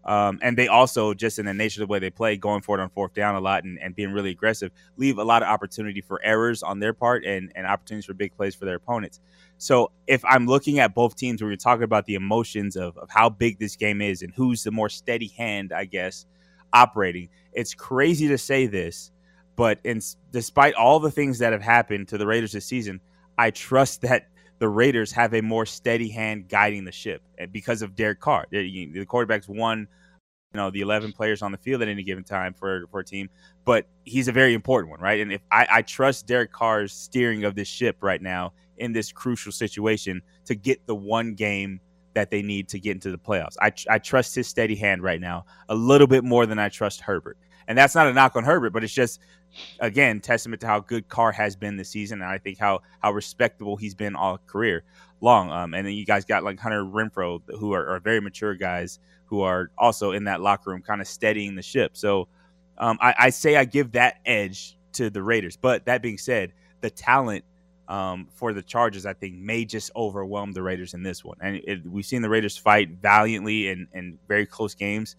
[0.07, 2.79] Um, and they also, just in the nature of the way they play, going for
[2.79, 5.49] it on fourth down a lot and, and being really aggressive, leave a lot of
[5.49, 9.21] opportunity for errors on their part and, and opportunities for big plays for their opponents.
[9.59, 13.11] So if I'm looking at both teams, where you're talking about the emotions of, of
[13.11, 16.27] how big this game is and who's the more steady hand, I guess,
[16.73, 19.11] operating, it's crazy to say this,
[19.57, 23.01] but in, despite all the things that have happened to the Raiders this season,
[23.39, 27.83] I trust that the Raiders have a more steady hand guiding the ship eh, because
[27.83, 28.47] of Derek Carr.
[28.53, 28.63] Eh,
[28.93, 29.89] the quarterback's one,
[30.53, 33.05] you know, the 11 players on the field at any given time for, for a
[33.05, 33.29] team,
[33.65, 35.21] but he's a very important one, right?
[35.21, 39.13] And if I, I trust Derek Carr's steering of this ship right now in this
[39.13, 41.81] crucial situation to get the one game
[42.15, 43.57] that they need to get into the playoffs.
[43.61, 47.01] I, I trust his steady hand right now a little bit more than I trust
[47.01, 47.37] Herbert.
[47.69, 49.21] And that's not a knock on Herbert, but it's just
[49.81, 53.13] again testament to how good Carr has been this season, and I think how how
[53.13, 54.85] respectable he's been all career
[55.21, 55.51] long.
[55.51, 58.99] Um, and then you guys got like Hunter Renfrow, who are, are very mature guys
[59.27, 61.97] who are also in that locker room, kind of steadying the ship.
[61.97, 62.29] So
[62.79, 65.57] um, I, I, say I give that edge to the Raiders.
[65.57, 67.45] But that being said, the talent
[67.89, 71.37] um, for the Chargers, I think, may just overwhelm the Raiders in this one.
[71.41, 75.17] And it, we've seen the Raiders fight valiantly in, in very close games.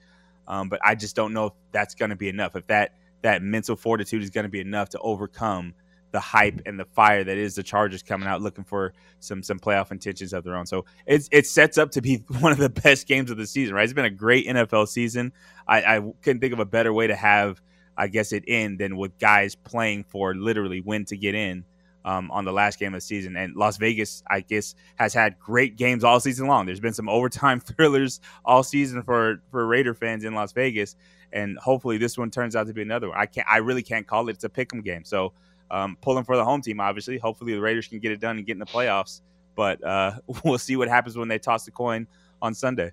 [0.48, 2.56] Um, but I just don't know if that's going to be enough.
[2.56, 5.74] If that that mental fortitude is going to be enough to overcome
[6.12, 9.60] the hype and the fire that is the Chargers coming out looking for some some
[9.60, 10.66] playoff intentions of their own.
[10.66, 13.76] So it's it sets up to be one of the best games of the season.
[13.76, 13.84] Right?
[13.84, 15.34] It's been a great NFL season.
[15.68, 17.62] I, I couldn't think of a better way to have,
[17.98, 21.66] I guess, it end than with guys playing for literally win to get in
[22.06, 23.36] um, on the last game of the season.
[23.36, 26.66] And Las Vegas, I guess, has had great games all season long.
[26.66, 30.96] There's been some overtime thrillers all season for for Raider fans in Las Vegas,
[31.34, 33.18] and hopefully this one turns out to be another one.
[33.18, 34.34] I can't, I really can't call it.
[34.34, 35.34] It's a pick'em game, so
[35.72, 36.80] um, pulling for the home team.
[36.80, 39.22] Obviously, hopefully the Raiders can get it done and get in the playoffs.
[39.56, 42.08] But uh, we'll see what happens when they toss the coin
[42.42, 42.92] on Sunday.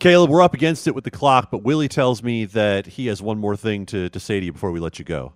[0.00, 3.20] Caleb, we're up against it with the clock, but Willie tells me that he has
[3.20, 5.34] one more thing to, to say to you before we let you go.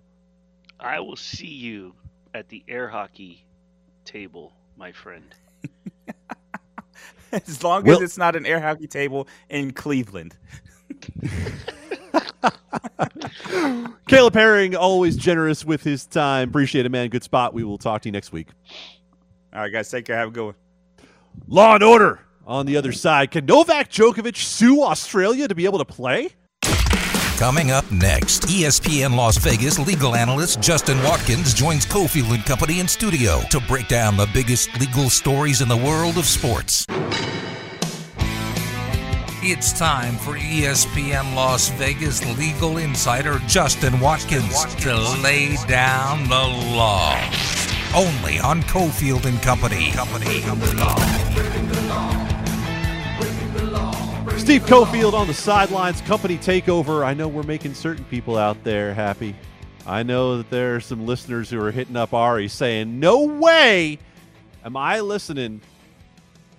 [0.79, 1.93] I will see you
[2.35, 3.45] at the air hockey
[4.03, 5.33] table, my friend.
[7.31, 10.35] as long well, as it's not an air hockey table in Cleveland.
[14.07, 16.49] Caleb Herring, always generous with his time.
[16.49, 17.07] Appreciate it, man.
[17.07, 17.53] Good spot.
[17.53, 18.49] We will talk to you next week.
[19.53, 19.89] All right, guys.
[19.89, 20.17] Take care.
[20.17, 20.55] Have a good one.
[21.47, 23.31] Law and order on the other side.
[23.31, 26.31] Can Novak Djokovic sue Australia to be able to play?
[27.37, 32.87] Coming up next, ESPN Las Vegas legal analyst Justin Watkins joins Cofield and Company in
[32.87, 36.85] studio to break down the biggest legal stories in the world of sports.
[39.43, 47.19] It's time for ESPN Las Vegas legal insider Justin Watkins to lay down the law.
[47.93, 49.91] Only on Cofield and Company.
[49.91, 50.41] Company.
[54.37, 57.05] Steve Cofield on the sidelines, company takeover.
[57.05, 59.33] I know we're making certain people out there happy.
[59.87, 63.97] I know that there are some listeners who are hitting up Ari saying, No way
[64.63, 65.61] am I listening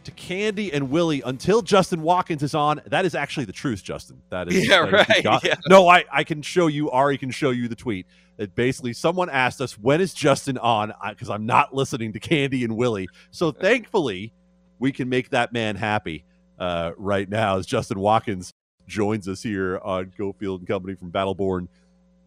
[0.05, 2.81] to Candee and Willie until Justin Watkins is on.
[2.87, 4.23] That is actually the truth, Justin.
[4.31, 5.45] That is yeah, that right.
[5.45, 5.55] yeah.
[5.69, 6.91] No, I, I can show you.
[6.91, 8.07] Ari can show you the tweet.
[8.39, 12.65] That basically someone asked us when is Justin on because I'm not listening to Candee
[12.65, 13.09] and Willie.
[13.31, 14.33] So thankfully,
[14.79, 16.25] we can make that man happy
[16.59, 18.53] uh, right now as Justin Watkins
[18.87, 21.69] joins us here on Cofield and Company from Battleborn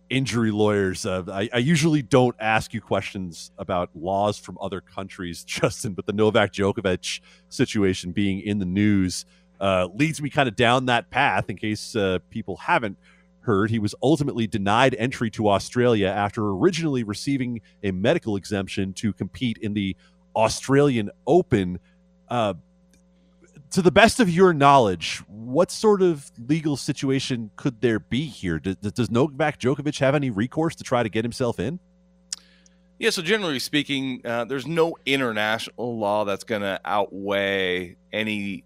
[0.10, 1.06] Injury Lawyers.
[1.06, 6.06] Uh, I, I, usually don't ask you questions about laws from other countries, Justin, but
[6.06, 9.26] the Novak Djokovic situation being in the news
[9.60, 11.50] uh, leads me kind of down that path.
[11.50, 12.98] In case uh, people haven't
[13.42, 19.14] heard, he was ultimately denied entry to Australia after originally receiving a medical exemption to
[19.14, 19.96] compete in the
[20.36, 21.80] Australian Open.
[23.72, 28.58] To the best of your knowledge, what sort of legal situation could there be here?
[28.58, 31.80] Does, does Novak Djokovic have any recourse to try to get himself in?
[32.98, 38.64] Yeah, so generally speaking, uh, there's no international law that's going to outweigh any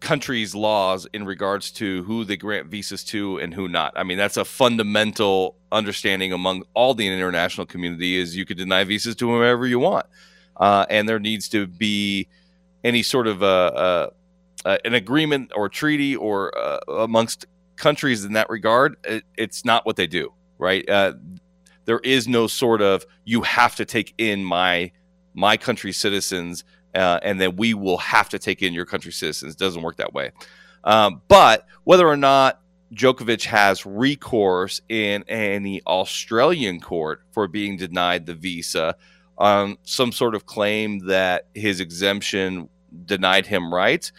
[0.00, 3.92] country's laws in regards to who they grant visas to and who not.
[3.96, 8.84] I mean, that's a fundamental understanding among all the international community is you could deny
[8.84, 10.06] visas to whomever you want.
[10.56, 12.28] Uh, and there needs to be
[12.84, 14.12] any sort of a,
[14.64, 18.96] a, a an agreement or treaty or uh, amongst countries in that regard.
[19.04, 20.88] It, it's not what they do, right?
[20.88, 21.14] Uh,
[21.86, 24.92] there is no sort of you have to take in my
[25.34, 29.54] my country's citizens uh, and then we will have to take in your country's citizens.
[29.54, 30.30] It doesn't work that way.
[30.84, 32.60] Um, but whether or not
[32.94, 38.94] Djokovic has recourse in any Australian court for being denied the visa
[39.36, 42.68] on some sort of claim that his exemption
[43.04, 44.12] denied him rights,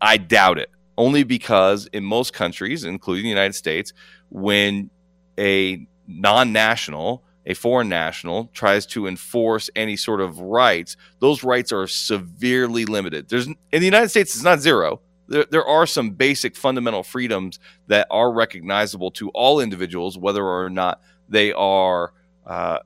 [0.00, 0.70] I doubt it.
[0.98, 3.92] Only because in most countries, including the United States,
[4.30, 4.90] when
[5.38, 11.72] a non national a foreign national tries to enforce any sort of rights, those rights
[11.72, 13.28] are severely limited.
[13.28, 15.00] There's in the United States, it's not zero.
[15.28, 20.68] There, there are some basic fundamental freedoms that are recognizable to all individuals, whether or
[20.68, 22.12] not they are
[22.44, 22.80] uh,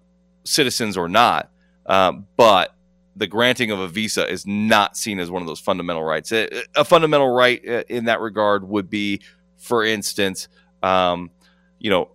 [0.45, 1.51] citizens or not.
[1.87, 2.75] Um, but
[3.21, 6.33] the granting of a visa is not seen as one of those fundamental rights.
[6.33, 9.21] A, fundamental right uh, in that regard would be,
[9.59, 10.49] for instance,
[10.83, 11.31] um,
[11.79, 12.13] you know,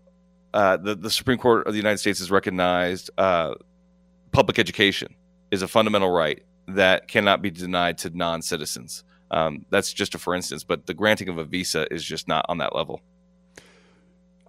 [0.55, 3.53] uh, the, the Supreme Court of the United States has recognized uh,
[4.31, 5.13] public education
[5.51, 9.03] is a fundamental right that cannot be denied to non citizens.
[9.29, 12.47] Um, that's just a for instance, but the granting of a visa is just not
[12.49, 13.01] on that level.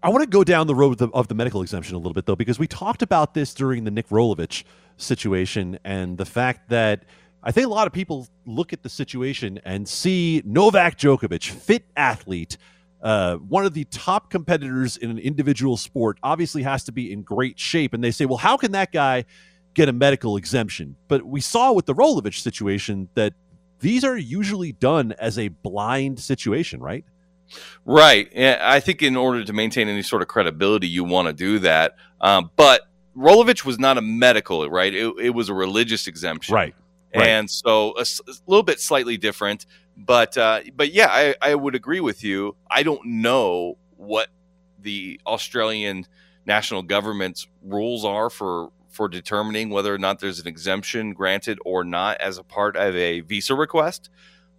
[0.02, 2.14] I want to go down the road of the, of the, medical exemption a little
[2.14, 4.62] bit, though, because we talked about this during the Nick Rolovich
[4.96, 7.04] situation and the fact that
[7.42, 11.84] I think a lot of people look at the situation and see Novak Djokovic, fit
[11.96, 12.56] athlete,
[13.02, 17.22] uh, one of the top competitors in an individual sport obviously has to be in
[17.22, 17.94] great shape.
[17.94, 19.26] And they say, well, how can that guy
[19.74, 20.96] get a medical exemption?
[21.06, 23.34] But we saw with the Rolovich situation that
[23.78, 27.04] these are usually done as a blind situation, right?
[27.84, 28.28] Right.
[28.36, 31.94] I think in order to maintain any sort of credibility, you want to do that.
[32.20, 32.80] Um, but
[33.16, 34.94] Rolovich was not a medical, right?
[34.94, 36.54] It, it was a religious exemption.
[36.54, 36.74] Right.
[37.14, 37.28] Right.
[37.28, 39.64] And so a, a, little bit slightly different
[39.96, 42.54] but uh, but yeah, I, I would agree with you.
[42.70, 44.28] I don't know what
[44.80, 46.06] the Australian
[46.44, 51.84] national government's rules are for for determining whether or not there's an exemption granted or
[51.84, 54.10] not as a part of a visa request.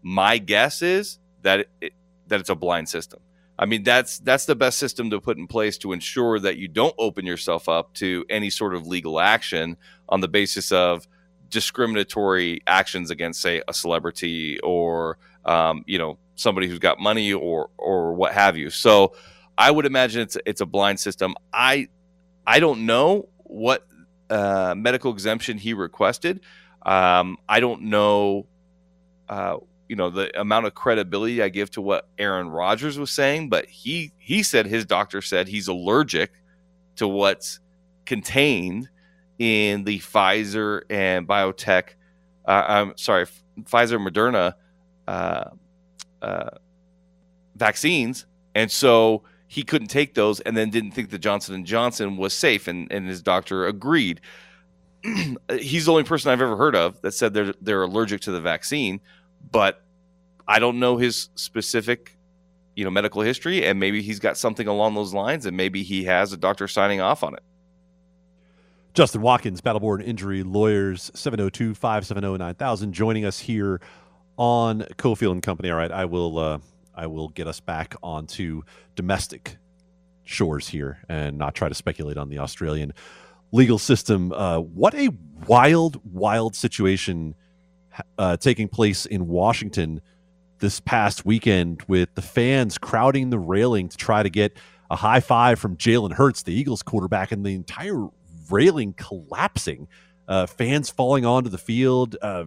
[0.02, 1.93] My guess is that it,
[2.28, 3.20] that it's a blind system.
[3.60, 6.67] I mean, that's that's the best system to put in place to ensure that you
[6.67, 9.78] don't open yourself up to any sort of legal action
[10.10, 11.08] on the basis of
[11.50, 17.70] discriminatory actions against, say, a celebrity or um, you know somebody who's got money or
[17.78, 18.70] or what have you.
[18.70, 19.13] So
[19.58, 21.36] I would imagine it's it's a blind system.
[21.52, 21.88] I
[22.46, 23.88] I don't know what
[24.30, 26.41] uh, medical exemption he requested.
[26.84, 28.46] Um, I don't know,
[29.28, 29.58] uh,
[29.89, 33.65] you know, the amount of credibility I give to what Aaron Rodgers was saying, but
[33.67, 36.32] he he said his doctor said he's allergic
[36.97, 37.60] to what's
[38.06, 38.89] contained
[39.39, 41.89] in the Pfizer and BioNTech,
[42.45, 43.28] uh, I'm sorry,
[43.63, 44.54] Pfizer Moderna
[45.08, 45.52] uh,
[46.21, 46.50] uh,
[47.56, 52.17] vaccines, and so he couldn't take those, and then didn't think the Johnson and Johnson
[52.17, 54.21] was safe, and, and his doctor agreed.
[55.52, 58.41] He's the only person I've ever heard of that said they're they're allergic to the
[58.41, 59.00] vaccine,
[59.52, 59.84] but
[60.47, 62.17] I don't know his specific
[62.76, 66.04] you know medical history and maybe he's got something along those lines and maybe he
[66.06, 67.43] has a doctor signing off on it
[68.97, 73.80] Justin Watkins, Battleborn Injury Lawyers, 702 570 9000, joining us here
[74.38, 75.69] on Cofield and Company.
[75.69, 76.58] All right, I will, uh,
[76.95, 78.63] I will get us back onto
[78.95, 79.58] domestic
[80.23, 82.91] shores here and not try to speculate on the Australian
[83.52, 84.32] legal system.
[84.32, 85.09] Uh, what a
[85.45, 87.36] wild, wild situation
[88.18, 90.02] uh, taking place in Washington
[90.60, 94.58] this past weekend with the fans crowding the railing to try to get
[94.89, 98.08] a high five from Jalen Hurts, the Eagles quarterback, and the entire
[98.50, 99.88] railing collapsing,
[100.28, 102.16] uh, fans falling onto the field.
[102.22, 102.45] Uh,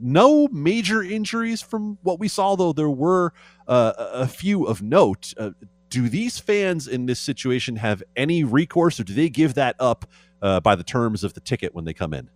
[0.00, 3.32] no major injuries from what we saw, though there were
[3.66, 5.32] uh, a few of note.
[5.36, 5.50] Uh,
[5.88, 10.06] do these fans in this situation have any recourse, or do they give that up
[10.40, 12.30] uh, by the terms of the ticket when they come in?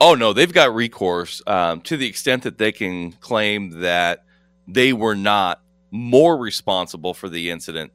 [0.00, 4.24] Oh no, they've got recourse um, to the extent that they can claim that
[4.66, 7.92] they were not more responsible for the incident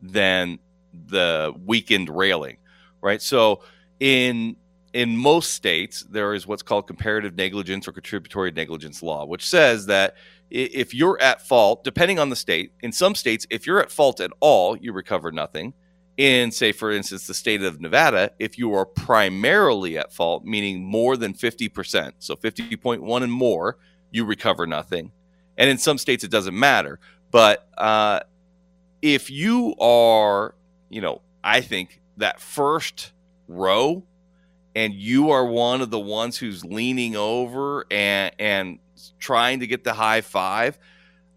[0.00, 0.58] than
[0.92, 2.58] the weakened railing
[3.02, 3.20] right?
[3.20, 3.62] So
[4.00, 4.56] in
[4.92, 9.86] in most states, there is what's called comparative negligence or contributory negligence law, which says
[9.86, 10.16] that
[10.50, 14.20] if you're at fault, depending on the state, in some states, if you're at fault
[14.20, 15.72] at all, you recover nothing.
[16.18, 20.84] In, say, for instance, the state of Nevada, if you are primarily at fault, meaning
[20.84, 23.78] more than 50%, so 50.1 and more,
[24.10, 25.10] you recover nothing.
[25.56, 27.00] And in some states, it doesn't matter.
[27.30, 28.20] But uh,
[29.00, 30.54] if you are,
[30.90, 33.12] you know, I think that first
[33.48, 34.04] row
[34.74, 38.78] and you are one of the ones who's leaning over and and
[39.18, 40.78] trying to get the high five,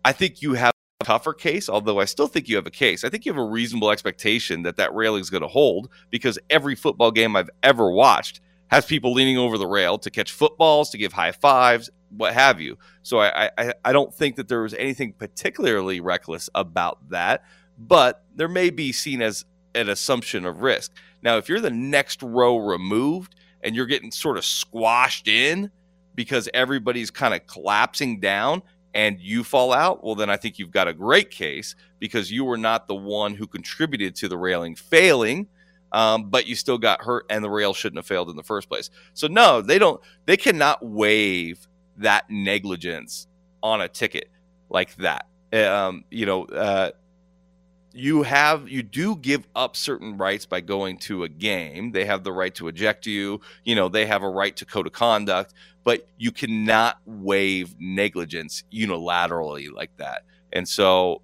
[0.03, 1.69] I think you have tougher case.
[1.69, 3.03] Although I still think you have a case.
[3.03, 6.39] I think you have a reasonable expectation that that railing is going to hold because
[6.49, 10.89] every football game I've ever watched has people leaning over the rail to catch footballs,
[10.89, 12.77] to give high fives, what have you.
[13.03, 17.43] So I I, I don't think that there was anything particularly reckless about that,
[17.77, 20.91] but there may be seen as an assumption of risk.
[21.21, 25.71] Now, if you're the next row removed and you're getting sort of squashed in
[26.15, 28.61] because everybody's kind of collapsing down
[28.95, 32.45] and you fall out, well, then I think you've got a great case because you
[32.45, 35.47] were not the one who contributed to the railing failing.
[35.91, 38.67] Um, but you still got hurt, and the rail shouldn't have failed in the first
[38.67, 38.89] place.
[39.13, 40.01] So no, they don't.
[40.25, 41.67] They cannot waive
[41.97, 43.27] that negligence
[43.63, 44.29] on a ticket
[44.69, 45.27] like that.
[45.53, 46.91] Um, you know, uh,
[47.95, 51.93] you have you do give up certain rights by going to a game.
[51.93, 53.39] They have the right to eject you.
[53.63, 55.53] You know, they have a right to code of conduct,
[55.85, 60.23] but you cannot waive negligence unilaterally like that.
[60.51, 61.21] And so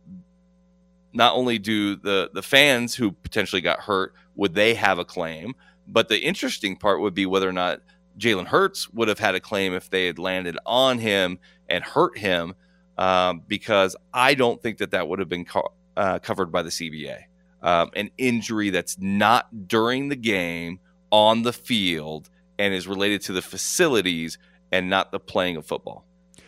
[1.12, 5.54] not only do the the fans who potentially got hurt would they have a claim,
[5.90, 7.82] but the interesting part would be whether or not
[8.18, 11.38] Jalen Hurts would have had a claim if they had landed on him
[11.70, 12.56] and hurt him,
[12.98, 16.70] um, because I don't think that that would have been co- uh, covered by the
[16.70, 17.24] CBA.
[17.62, 20.80] Um, an injury that's not during the game
[21.12, 24.38] on the field and is related to the facilities
[24.72, 26.06] and not the playing of football.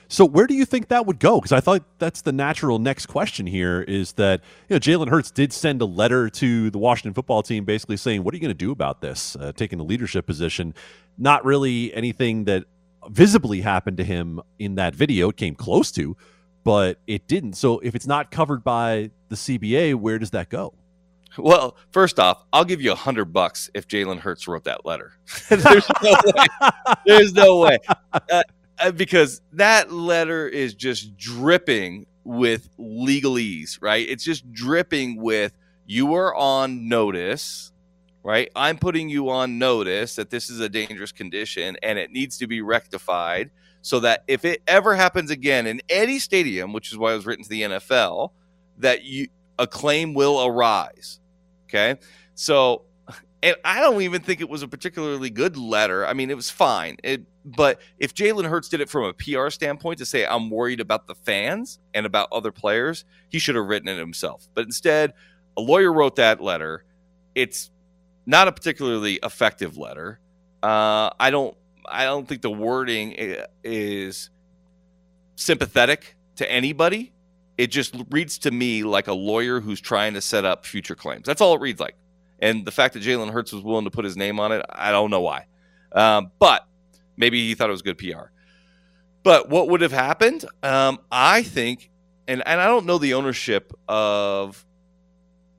[0.07, 1.39] So where do you think that would go?
[1.39, 5.31] Because I thought that's the natural next question here is that you know Jalen Hurts
[5.31, 8.49] did send a letter to the Washington football team basically saying, "What are you going
[8.49, 10.75] to do about this?" Uh, taking the leadership position.
[11.17, 12.65] Not really anything that
[13.09, 15.29] visibly happened to him in that video.
[15.29, 16.15] It came close to,
[16.63, 17.53] but it didn't.
[17.53, 20.73] So if it's not covered by the CBA, where does that go?
[21.37, 25.13] Well, first off, I'll give you a hundred bucks if Jalen Hurts wrote that letter.
[25.49, 26.45] There's no way.
[27.05, 27.77] There's no way.
[28.11, 28.43] Uh,
[28.79, 34.07] uh, because that letter is just dripping with legalese, right?
[34.07, 35.53] It's just dripping with
[35.85, 37.71] you are on notice,
[38.23, 38.49] right?
[38.55, 42.47] I'm putting you on notice that this is a dangerous condition and it needs to
[42.47, 43.51] be rectified
[43.83, 47.27] so that if it ever happens again in any stadium, which is why it was
[47.27, 48.31] written to the NFL,
[48.79, 49.27] that you
[49.59, 51.19] a claim will arise.
[51.67, 51.97] Okay.
[52.33, 52.83] So
[53.43, 56.07] and I don't even think it was a particularly good letter.
[56.07, 56.95] I mean, it was fine.
[57.03, 60.79] It, but if Jalen Hurts did it from a PR standpoint to say, I'm worried
[60.79, 64.47] about the fans and about other players, he should have written it himself.
[64.53, 65.11] But instead,
[65.57, 66.85] a lawyer wrote that letter.
[67.35, 67.69] It's
[68.25, 70.21] not a particularly effective letter.
[70.63, 71.55] Uh, I don't.
[71.89, 73.15] I don't think the wording
[73.63, 74.29] is
[75.35, 77.13] sympathetic to anybody.
[77.57, 81.25] It just reads to me like a lawyer who's trying to set up future claims.
[81.25, 81.95] That's all it reads like.
[82.39, 84.91] And the fact that Jalen Hurts was willing to put his name on it, I
[84.91, 85.45] don't know why.
[85.91, 86.67] Um, but
[87.15, 88.31] maybe he thought it was good PR.
[89.23, 90.45] But what would have happened?
[90.61, 91.89] Um, I think,
[92.27, 94.65] and, and I don't know the ownership of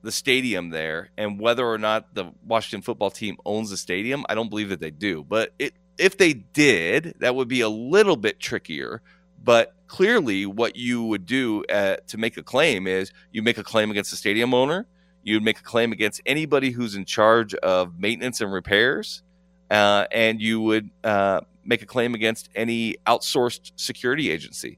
[0.03, 4.23] the stadium there and whether or not the Washington football team owns the stadium.
[4.29, 5.23] I don't believe that they do.
[5.23, 9.01] But it, if they did, that would be a little bit trickier.
[9.43, 13.63] But clearly, what you would do uh, to make a claim is you make a
[13.63, 14.87] claim against the stadium owner
[15.25, 19.23] you would make a claim against anybody who's in charge of maintenance and repairs,
[19.71, 24.77] uh, and you would uh, make a claim against any outsourced security agency.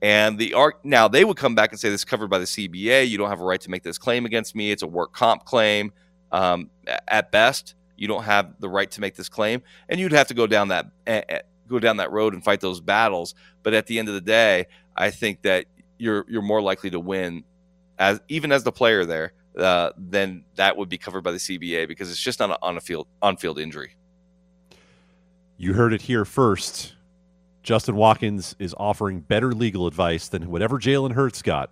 [0.00, 2.44] And the art now they would come back and say this is covered by the
[2.44, 3.08] CBA.
[3.08, 4.70] You don't have a right to make this claim against me.
[4.70, 5.92] It's a work comp claim.
[6.32, 6.70] Um,
[7.08, 10.34] at best, you don't have the right to make this claim, and you'd have to
[10.34, 13.36] go down that eh, eh, go down that road and fight those battles.
[13.62, 15.66] But at the end of the day, I think that
[15.98, 17.44] you're you're more likely to win
[17.98, 21.88] as even as the player there uh, then that would be covered by the CBA
[21.88, 23.94] because it's just not an on a field on field injury.
[25.56, 26.94] You heard it here first.
[27.62, 31.70] Justin Watkins is offering better legal advice than whatever Jalen Hurts got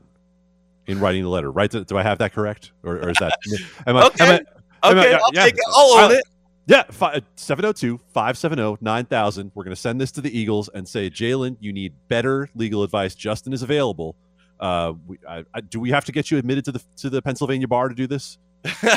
[0.86, 1.50] in writing the letter.
[1.50, 1.70] Right?
[1.70, 3.38] Do, do I have that correct, or, or is that?
[3.86, 4.24] Am I, Okay.
[4.24, 5.44] am I- Okay, I'll yeah.
[5.44, 5.64] take it.
[5.68, 6.24] I'll own it.
[6.68, 9.52] Yeah, uh, 702 570 9000.
[9.54, 12.82] We're going to send this to the Eagles and say, Jalen, you need better legal
[12.82, 13.14] advice.
[13.14, 14.16] Justin is available.
[14.60, 17.22] Uh, we, I, I, do we have to get you admitted to the to the
[17.22, 18.36] Pennsylvania bar to do this?
[18.82, 18.90] no,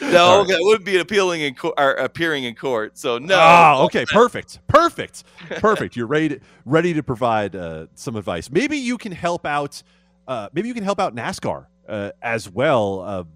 [0.00, 2.98] no, that wouldn't be appealing in court or appearing in court.
[2.98, 3.36] So no.
[3.38, 5.22] Ah, okay, perfect, perfect,
[5.58, 5.94] perfect.
[5.94, 8.50] You're ready to, ready to provide uh, some advice.
[8.50, 9.80] Maybe you can help out.
[10.26, 13.26] Uh, maybe you can help out NASCAR uh, as well.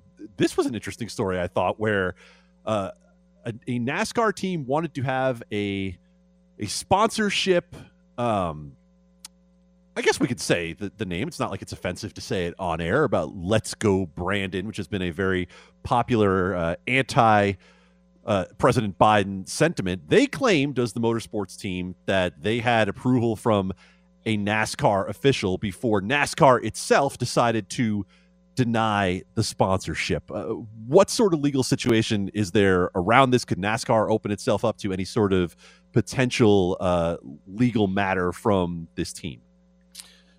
[0.41, 2.14] This was an interesting story, I thought, where
[2.64, 2.93] uh,
[3.45, 5.99] a, a NASCAR team wanted to have a
[6.59, 7.76] a sponsorship.
[8.16, 8.72] Um,
[9.97, 11.28] I guess we could say the, the name.
[11.28, 14.78] It's not like it's offensive to say it on air about Let's Go Brandon, which
[14.78, 15.47] has been a very
[15.82, 17.53] popular uh, anti
[18.24, 20.09] uh, President Biden sentiment.
[20.09, 23.72] They claimed, as the motorsports team, that they had approval from
[24.24, 28.07] a NASCAR official before NASCAR itself decided to
[28.65, 30.31] deny the sponsorship.
[30.31, 30.45] Uh,
[30.87, 33.47] what sort of legal situation is there around this?
[33.47, 35.57] Could NASCAR open itself up to any sort of
[35.93, 39.41] potential uh, legal matter from this team?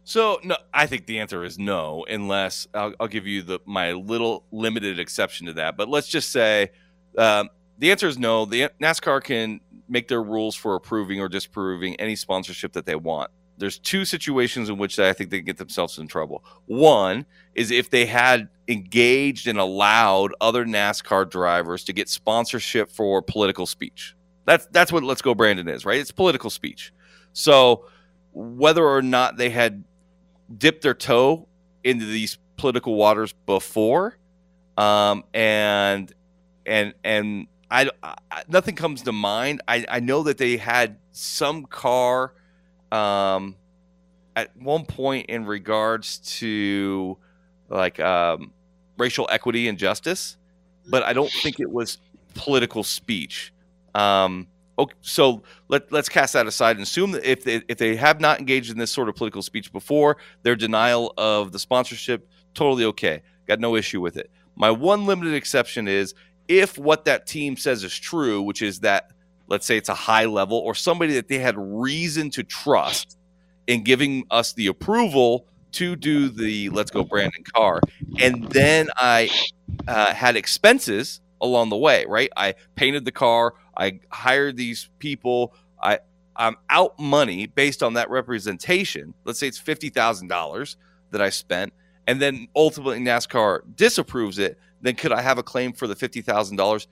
[0.04, 3.94] So no, I think the answer is no, unless I'll, I'll give you the my
[3.94, 5.78] little limited exception to that.
[5.78, 6.70] But let's just say
[7.18, 7.50] um,
[7.80, 8.46] the answer is no.
[8.46, 13.32] The NASCAR can make their rules for approving or disapproving any sponsorship that they want.
[13.62, 16.44] There's two situations in which I think they can get themselves in trouble.
[16.66, 23.22] One is if they had engaged and allowed other NASCAR drivers to get sponsorship for
[23.22, 24.16] political speech.
[24.46, 26.00] That's that's what Let's Go Brandon is, right?
[26.00, 26.92] It's political speech.
[27.34, 27.86] So
[28.34, 29.84] whether or not they had
[30.58, 31.48] dipped their toe
[31.84, 34.18] into these political waters before,
[34.78, 36.12] um, and
[36.66, 38.16] and and I, I,
[38.48, 39.62] nothing comes to mind.
[39.68, 42.34] I, I know that they had some car
[42.92, 43.56] um,
[44.36, 47.18] at one point in regards to
[47.70, 48.54] like um,
[48.98, 50.38] racial equity and justice,
[50.90, 51.98] but I don't think it was
[52.34, 53.54] political speech.
[53.96, 54.48] Um,
[54.82, 58.20] Okay, so let, let's cast that aside and assume that if they, if they have
[58.20, 62.86] not engaged in this sort of political speech before, their denial of the sponsorship, totally
[62.86, 63.22] okay.
[63.48, 64.32] Got no issue with it.
[64.56, 66.16] My one limited exception is
[66.48, 69.12] if what that team says is true, which is that,
[69.52, 73.18] let's say it's a high level or somebody that they had reason to trust
[73.68, 77.82] in giving us the approval to do the Let's Go Brandon car.
[78.22, 79.30] And then I
[79.90, 82.30] uh, had expenses along the way, right?
[82.38, 86.00] I painted the car, I hired these people, I
[86.38, 89.14] I'm out money based on that representation.
[89.26, 90.78] Let's say it's fifty thousand dollars
[91.12, 91.74] that I spent,
[92.08, 94.58] and then ultimately NASCAR disapproves it.
[94.82, 96.88] Then could I have a claim for the fifty thousand dollars?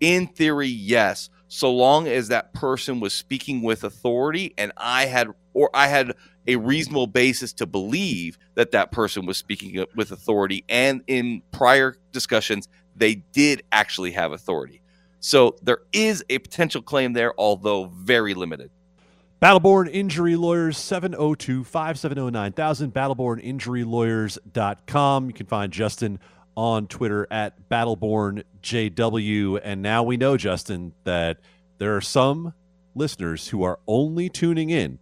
[0.00, 5.28] In theory, yes, so long as that person was speaking with authority and I had
[5.52, 6.14] or I had
[6.46, 11.96] a reasonable basis to believe that that person was speaking with authority and in prior
[12.10, 14.80] discussions they did actually have authority.
[15.20, 18.70] So there is a potential claim there, although very limited.
[19.42, 25.26] Battleborn Injury Lawyers, 702 570 9000, battleborninjurylawyers.com.
[25.26, 26.18] You can find Justin
[26.56, 29.60] on Twitter at BattlebornJW.
[29.62, 31.38] And now we know, Justin, that
[31.78, 32.54] there are some
[32.94, 34.98] listeners who are only tuning in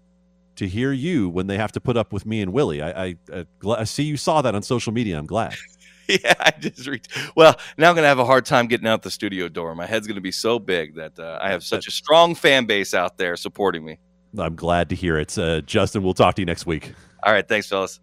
[0.56, 2.82] to hear you when they have to put up with me and Willie.
[2.82, 5.18] I, I, I, I see you saw that on social media.
[5.18, 5.54] I'm glad.
[6.08, 7.10] yeah, I just reached.
[7.34, 9.74] Well, now I'm going to have a hard time getting out the studio door.
[9.74, 12.66] My head's going to be so big that uh, I have such a strong fan
[12.66, 13.98] base out there supporting me.
[14.38, 15.36] I'm glad to hear it.
[15.36, 16.92] Uh, Justin, we'll talk to you next week.
[17.22, 17.46] All right.
[17.46, 18.00] Thanks, fellas.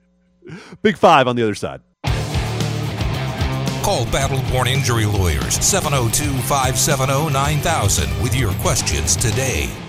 [0.81, 1.81] Big five on the other side.
[3.87, 9.86] Call Battleborn Injury Lawyers 702 570 9000 with your questions today.